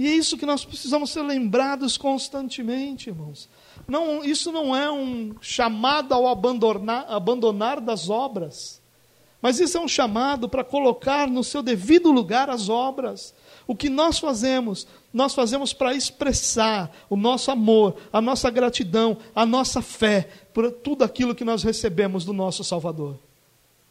[0.00, 3.50] E é isso que nós precisamos ser lembrados constantemente, irmãos.
[3.86, 8.80] Não, isso não é um chamado ao abandonar, abandonar das obras,
[9.42, 13.34] mas isso é um chamado para colocar no seu devido lugar as obras.
[13.66, 19.44] O que nós fazemos, nós fazemos para expressar o nosso amor, a nossa gratidão, a
[19.44, 23.18] nossa fé por tudo aquilo que nós recebemos do nosso Salvador.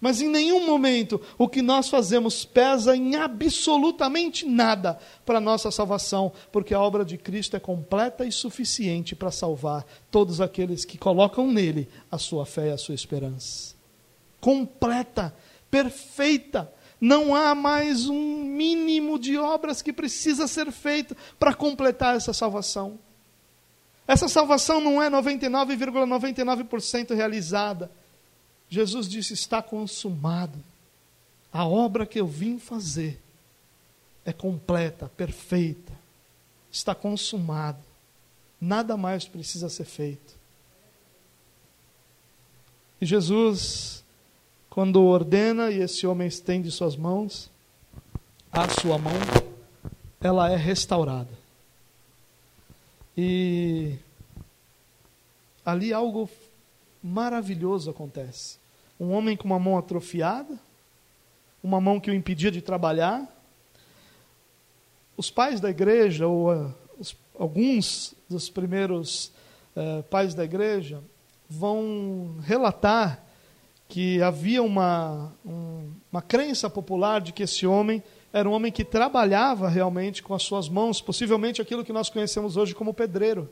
[0.01, 5.69] Mas em nenhum momento o que nós fazemos pesa em absolutamente nada para a nossa
[5.71, 10.97] salvação, porque a obra de Cristo é completa e suficiente para salvar todos aqueles que
[10.97, 13.75] colocam nele a sua fé e a sua esperança.
[14.39, 15.35] Completa,
[15.69, 16.71] perfeita.
[17.01, 22.99] Não há mais um mínimo de obras que precisa ser feito para completar essa salvação.
[24.07, 27.91] Essa salvação não é 99,99% ,99 realizada
[28.69, 30.63] Jesus disse: Está consumado.
[31.51, 33.19] A obra que eu vim fazer
[34.23, 35.91] é completa, perfeita.
[36.71, 37.79] Está consumado.
[38.61, 40.37] Nada mais precisa ser feito.
[43.01, 44.03] E Jesus,
[44.69, 47.49] quando ordena e esse homem estende suas mãos,
[48.51, 49.13] a sua mão,
[50.21, 51.31] ela é restaurada.
[53.17, 53.95] E
[55.65, 56.29] ali algo
[57.01, 58.57] maravilhoso acontece.
[58.99, 60.59] Um homem com uma mão atrofiada,
[61.63, 63.27] uma mão que o impedia de trabalhar.
[65.15, 69.31] Os pais da igreja, ou uh, os, alguns dos primeiros
[69.75, 71.01] uh, pais da igreja,
[71.49, 73.23] vão relatar
[73.87, 78.85] que havia uma, um, uma crença popular de que esse homem era um homem que
[78.85, 83.49] trabalhava realmente com as suas mãos, possivelmente aquilo que nós conhecemos hoje como pedreiro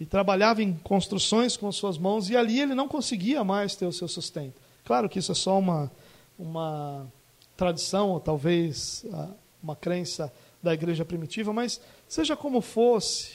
[0.00, 3.92] e trabalhava em construções com suas mãos, e ali ele não conseguia mais ter o
[3.92, 4.60] seu sustento.
[4.82, 5.92] Claro que isso é só uma,
[6.38, 7.06] uma
[7.54, 9.28] tradição, ou talvez ah,
[9.62, 10.32] uma crença
[10.62, 11.78] da igreja primitiva, mas
[12.08, 13.34] seja como fosse,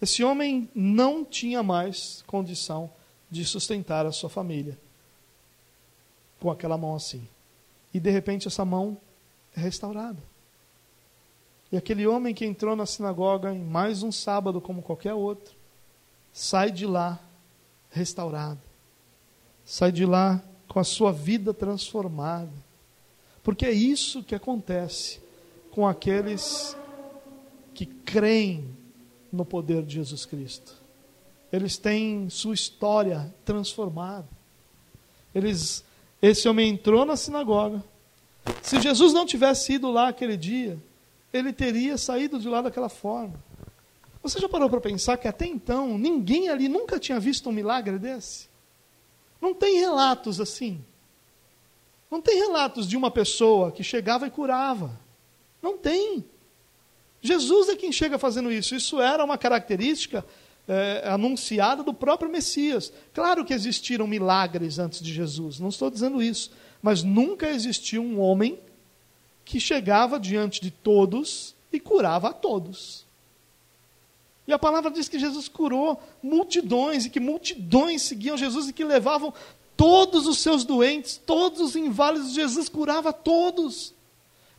[0.00, 2.90] esse homem não tinha mais condição
[3.30, 4.78] de sustentar a sua família
[6.38, 7.26] com aquela mão assim.
[7.92, 8.98] E de repente essa mão
[9.56, 10.22] é restaurada.
[11.72, 15.55] E aquele homem que entrou na sinagoga em mais um sábado, como qualquer outro,
[16.36, 17.18] sai de lá
[17.88, 18.60] restaurado,
[19.64, 22.52] sai de lá com a sua vida transformada.
[23.42, 25.18] Porque é isso que acontece
[25.70, 26.76] com aqueles
[27.72, 28.68] que creem
[29.32, 30.74] no poder de Jesus Cristo.
[31.50, 34.28] Eles têm sua história transformada.
[35.34, 35.82] Eles,
[36.20, 37.82] esse homem entrou na sinagoga.
[38.60, 40.78] Se Jesus não tivesse ido lá aquele dia,
[41.32, 43.42] ele teria saído de lá daquela forma.
[44.28, 47.96] Você já parou para pensar que até então ninguém ali nunca tinha visto um milagre
[47.96, 48.48] desse?
[49.40, 50.84] Não tem relatos assim.
[52.10, 54.98] Não tem relatos de uma pessoa que chegava e curava.
[55.62, 56.24] Não tem.
[57.22, 58.74] Jesus é quem chega fazendo isso.
[58.74, 60.26] Isso era uma característica
[60.66, 62.92] é, anunciada do próprio Messias.
[63.14, 66.50] Claro que existiram milagres antes de Jesus, não estou dizendo isso.
[66.82, 68.58] Mas nunca existiu um homem
[69.44, 73.05] que chegava diante de todos e curava a todos.
[74.46, 78.84] E a palavra diz que Jesus curou multidões e que multidões seguiam Jesus e que
[78.84, 79.34] levavam
[79.76, 82.32] todos os seus doentes, todos os inválidos.
[82.32, 83.92] Jesus curava todos.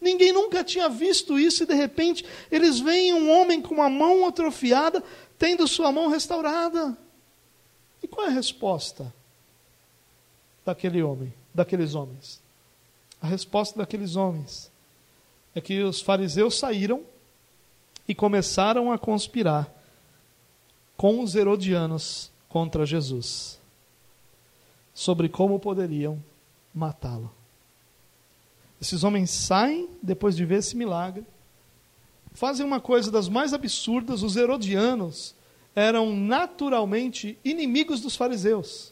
[0.02, 4.28] Ninguém nunca tinha visto isso e de repente eles veem um homem com uma mão
[4.28, 5.04] atrofiada
[5.40, 6.98] tendo sua mão restaurada.
[8.04, 9.14] E qual é a resposta?
[10.68, 12.42] daquele homem, daqueles homens?
[13.22, 14.70] A resposta daqueles homens
[15.56, 17.02] é que os fariseus saíram
[18.06, 19.72] e começaram a conspirar
[20.98, 23.58] com os herodianos contra Jesus
[24.98, 26.18] sobre como poderiam
[26.74, 27.32] matá-lo.
[28.82, 31.24] Esses homens saem depois de ver esse milagre,
[32.34, 34.24] fazem uma coisa das mais absurdas.
[34.24, 35.36] Os herodianos
[35.76, 38.92] eram naturalmente inimigos dos fariseus.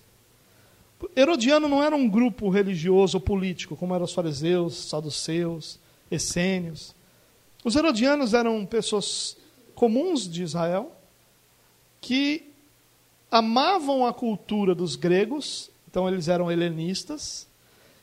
[1.15, 5.79] Herodiano não era um grupo religioso ou político, como eram os fariseus, saduceus,
[6.11, 6.93] essênios.
[7.63, 9.35] Os herodianos eram pessoas
[9.73, 10.91] comuns de Israel
[12.05, 12.51] que
[13.31, 17.47] amavam a cultura dos gregos então eles eram helenistas,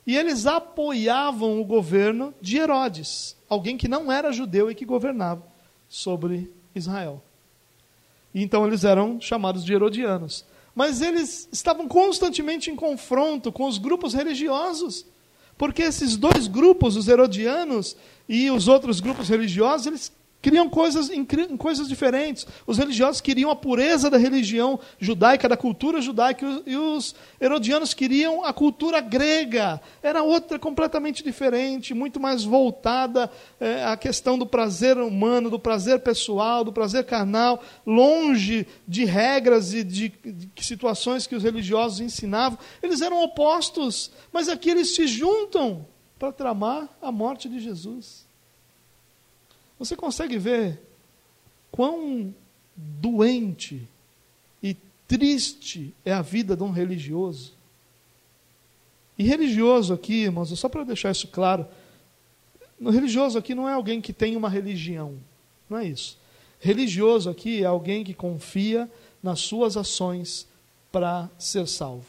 [0.07, 5.43] e eles apoiavam o governo de Herodes, alguém que não era judeu e que governava
[5.91, 7.23] sobre Israel.
[8.33, 10.43] E então eles eram chamados de herodianos.
[10.75, 15.05] Mas eles estavam constantemente em confronto com os grupos religiosos,
[15.59, 17.95] porque esses dois grupos, os herodianos
[18.27, 21.09] e os outros grupos religiosos, eles Queriam coisas
[21.57, 22.45] coisas diferentes.
[22.66, 28.45] Os religiosos queriam a pureza da religião judaica, da cultura judaica, e os herodianos queriam
[28.45, 29.80] a cultura grega.
[30.03, 33.30] Era outra completamente diferente, muito mais voltada
[33.61, 39.72] é, à questão do prazer humano, do prazer pessoal, do prazer carnal, longe de regras
[39.72, 42.59] e de, de situações que os religiosos ensinavam.
[42.82, 45.86] Eles eram opostos, mas aqui eles se juntam
[46.18, 48.32] para tramar a morte de Jesus.
[49.83, 50.80] Você consegue ver
[51.72, 52.33] quão
[52.76, 53.83] doente
[54.62, 54.76] e
[55.09, 57.53] triste é a vida de um religioso?
[59.18, 61.66] E religioso aqui, irmãos, só para deixar isso claro,
[62.78, 65.16] no religioso aqui não é alguém que tem uma religião,
[65.68, 66.16] não é isso.
[66.61, 68.89] Religioso aqui é alguém que confia
[69.20, 70.47] nas suas ações
[70.93, 72.07] para ser salvo.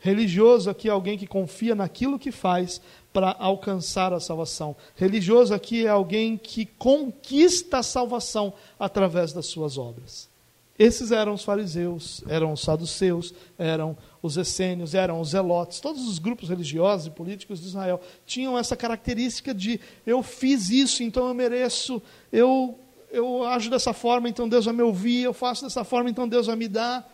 [0.00, 2.80] Religioso aqui é alguém que confia naquilo que faz
[3.12, 4.74] para alcançar a salvação.
[4.96, 10.30] Religioso aqui é alguém que conquista a salvação através das suas obras.
[10.78, 15.80] Esses eram os fariseus, eram os saduceus, eram os essênios, eram os zelotes.
[15.80, 21.02] Todos os grupos religiosos e políticos de Israel tinham essa característica de eu fiz isso,
[21.02, 22.02] então eu mereço,
[22.32, 22.78] eu,
[23.10, 26.46] eu ajo dessa forma, então Deus vai me ouvir, eu faço dessa forma, então Deus
[26.46, 27.08] vai me dar.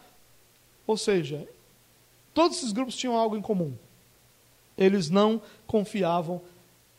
[0.86, 1.46] Ou seja,
[2.32, 3.74] todos esses grupos tinham algo em comum.
[4.78, 6.40] Eles não confiavam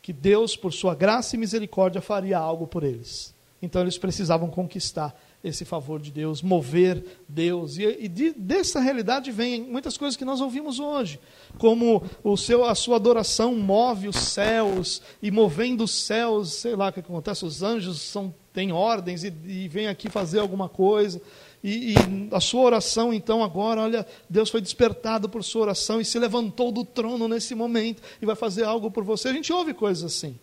[0.02, 3.36] que Deus, por sua graça e misericórdia, faria algo por eles.
[3.62, 5.14] Então eles precisavam conquistar
[5.44, 7.78] esse favor de Deus, mover Deus.
[7.78, 11.20] E, e de, dessa realidade vem muitas coisas que nós ouvimos hoje,
[11.58, 16.90] como o seu, a sua adoração move os céus, e movendo os céus, sei lá
[16.90, 21.22] o que acontece, os anjos são, têm ordens e, e vêm aqui fazer alguma coisa.
[21.64, 21.96] E, e,
[22.32, 26.72] a sua oração, então, agora, olha, Deus foi despertado por sua oração e se levantou
[26.72, 29.28] do trono nesse momento e vai fazer algo por você.
[29.28, 30.40] A gente ouve coisas assim,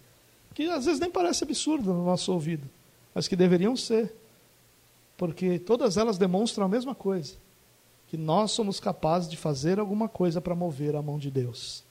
[0.54, 2.68] que às vezes nem parece absurdo no nosso ouvido,
[3.14, 4.14] mas que deveriam ser,
[5.16, 7.34] porque todas elas demonstram a mesma coisa:
[8.08, 11.82] que nós somos capazes de fazer alguma coisa para mover a mão de Deus.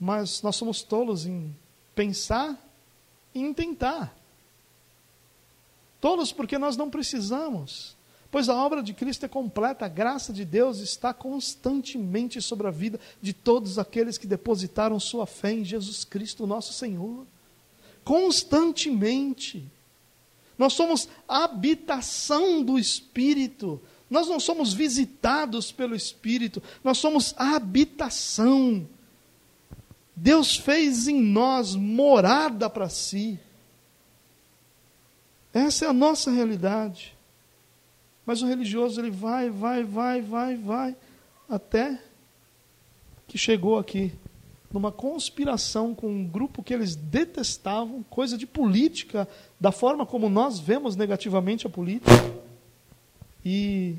[0.00, 1.54] Mas nós somos tolos em
[1.94, 2.58] pensar
[3.34, 4.21] e em tentar.
[6.02, 7.96] Tolos porque nós não precisamos.
[8.28, 12.72] Pois a obra de Cristo é completa, a graça de Deus está constantemente sobre a
[12.72, 17.24] vida de todos aqueles que depositaram sua fé em Jesus Cristo, nosso Senhor.
[18.02, 19.64] Constantemente.
[20.58, 23.80] Nós somos habitação do Espírito.
[24.10, 28.88] Nós não somos visitados pelo Espírito, nós somos habitação.
[30.16, 33.38] Deus fez em nós morada para si.
[35.52, 37.16] Essa é a nossa realidade.
[38.24, 40.96] Mas o religioso ele vai, vai, vai, vai, vai,
[41.48, 42.00] até
[43.26, 44.12] que chegou aqui
[44.72, 49.28] numa conspiração com um grupo que eles detestavam, coisa de política,
[49.60, 52.10] da forma como nós vemos negativamente a política.
[53.44, 53.96] E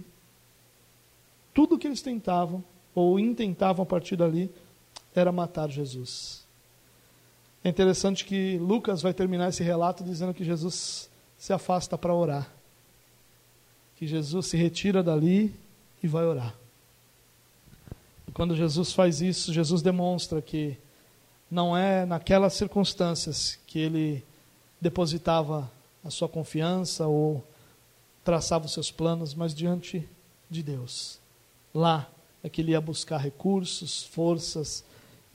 [1.54, 2.64] tudo que eles tentavam,
[2.96, 4.50] ou intentavam a partir dali,
[5.14, 6.44] era matar Jesus.
[7.64, 11.10] É interessante que Lucas vai terminar esse relato dizendo que Jesus
[11.44, 12.50] se afasta para orar.
[13.98, 15.54] Que Jesus se retira dali
[16.02, 16.56] e vai orar.
[18.34, 20.78] Quando Jesus faz isso, Jesus demonstra que
[21.52, 24.24] não é naquelas circunstâncias que ele
[24.80, 25.70] depositava
[26.02, 27.46] a sua confiança ou
[28.24, 30.08] traçava os seus planos, mas diante
[30.50, 31.20] de Deus.
[31.74, 32.08] Lá
[32.42, 34.82] é que ele ia buscar recursos, forças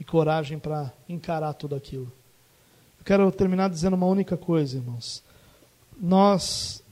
[0.01, 2.11] e coragem para encarar tudo aquilo.
[2.99, 5.28] Eu quero terminar dizendo uma única coisa, irmãos
[5.99, 6.83] nós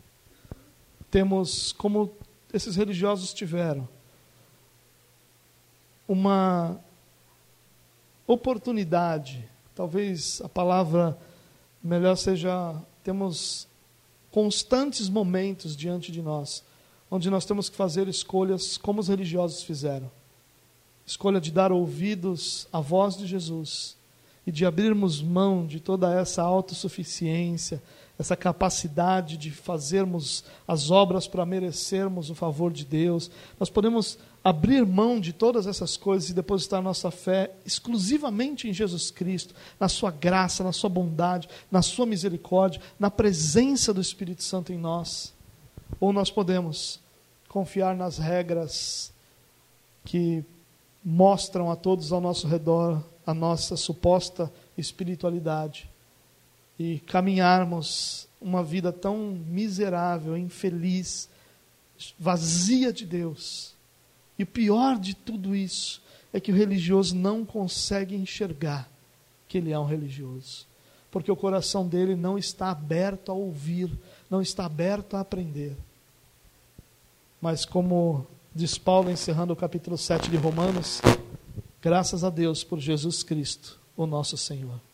[1.11, 2.11] temos, como
[2.53, 3.89] esses religiosos tiveram,
[6.09, 6.81] uma
[8.27, 11.17] oportunidade, talvez a palavra
[11.83, 13.69] melhor seja, temos
[14.31, 16.65] constantes momentos diante de nós,
[17.11, 20.11] onde nós temos que fazer escolhas como os religiosos fizeram.
[21.07, 23.97] Escolha de dar ouvidos à voz de Jesus
[24.45, 27.81] e de abrirmos mão de toda essa autossuficiência,
[28.19, 33.31] essa capacidade de fazermos as obras para merecermos o favor de Deus.
[33.61, 39.11] Nós podemos abrir mão de todas essas coisas e depositar nossa fé exclusivamente em Jesus
[39.11, 44.73] Cristo, na Sua graça, na Sua bondade, na Sua misericórdia, na presença do Espírito Santo
[44.73, 45.35] em nós.
[46.01, 47.01] Ou nós podemos
[47.49, 49.13] confiar nas regras
[50.05, 50.43] que
[51.05, 55.91] mostram a todos ao nosso redor a nossa suposta espiritualidade
[56.79, 61.29] e caminharmos uma vida tão miserável, infeliz,
[62.19, 63.75] vazia de Deus.
[64.39, 66.03] E o pior de tudo isso
[66.33, 68.89] é que o religioso não consegue enxergar
[69.49, 70.67] que ele é um religioso,
[71.11, 73.91] porque o coração dele não está aberto a ouvir,
[74.29, 75.75] não está aberto a aprender.
[77.41, 81.01] Mas como diz Paulo encerrando o capítulo 7 de Romanos,
[81.81, 84.86] graças a Deus por Jesus Cristo, o nosso Senhor.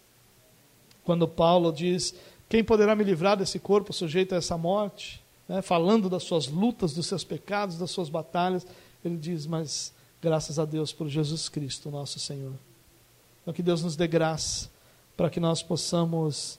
[1.05, 2.15] Quando Paulo diz:
[2.49, 5.23] Quem poderá me livrar desse corpo sujeito a essa morte?
[5.49, 8.67] Né, falando das suas lutas, dos seus pecados, das suas batalhas,
[9.05, 12.53] ele diz: Mas graças a Deus por Jesus Cristo, nosso Senhor.
[13.43, 14.71] Então, que Deus nos dê graça
[15.17, 16.59] para que nós possamos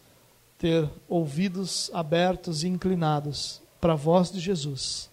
[0.57, 5.09] ter ouvidos abertos e inclinados para a voz de Jesus.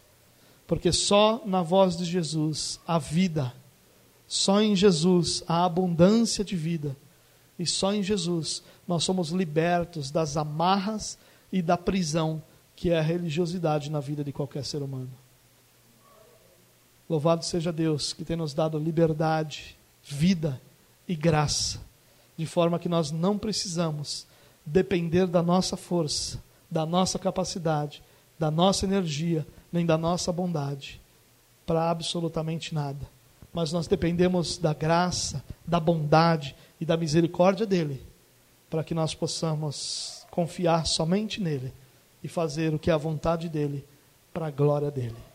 [0.67, 3.53] Porque só na voz de Jesus há vida,
[4.29, 6.97] só em Jesus há abundância de vida,
[7.59, 11.17] e só em Jesus nós somos libertos das amarras
[11.53, 12.43] e da prisão
[12.75, 15.13] que é a religiosidade na vida de qualquer ser humano.
[17.09, 20.61] Louvado seja Deus que tem nos dado liberdade, vida
[21.07, 21.79] e graça,
[22.37, 24.27] de forma que nós não precisamos
[24.67, 28.03] depender da nossa força, da nossa capacidade,
[28.37, 31.01] da nossa energia, nem da nossa bondade
[31.65, 33.07] para absolutamente nada.
[33.53, 38.10] Mas nós dependemos da graça, da bondade e da misericórdia dele
[38.71, 41.73] para que nós possamos confiar somente nele
[42.23, 43.85] e fazer o que é a vontade dele
[44.33, 45.30] para a glória dele.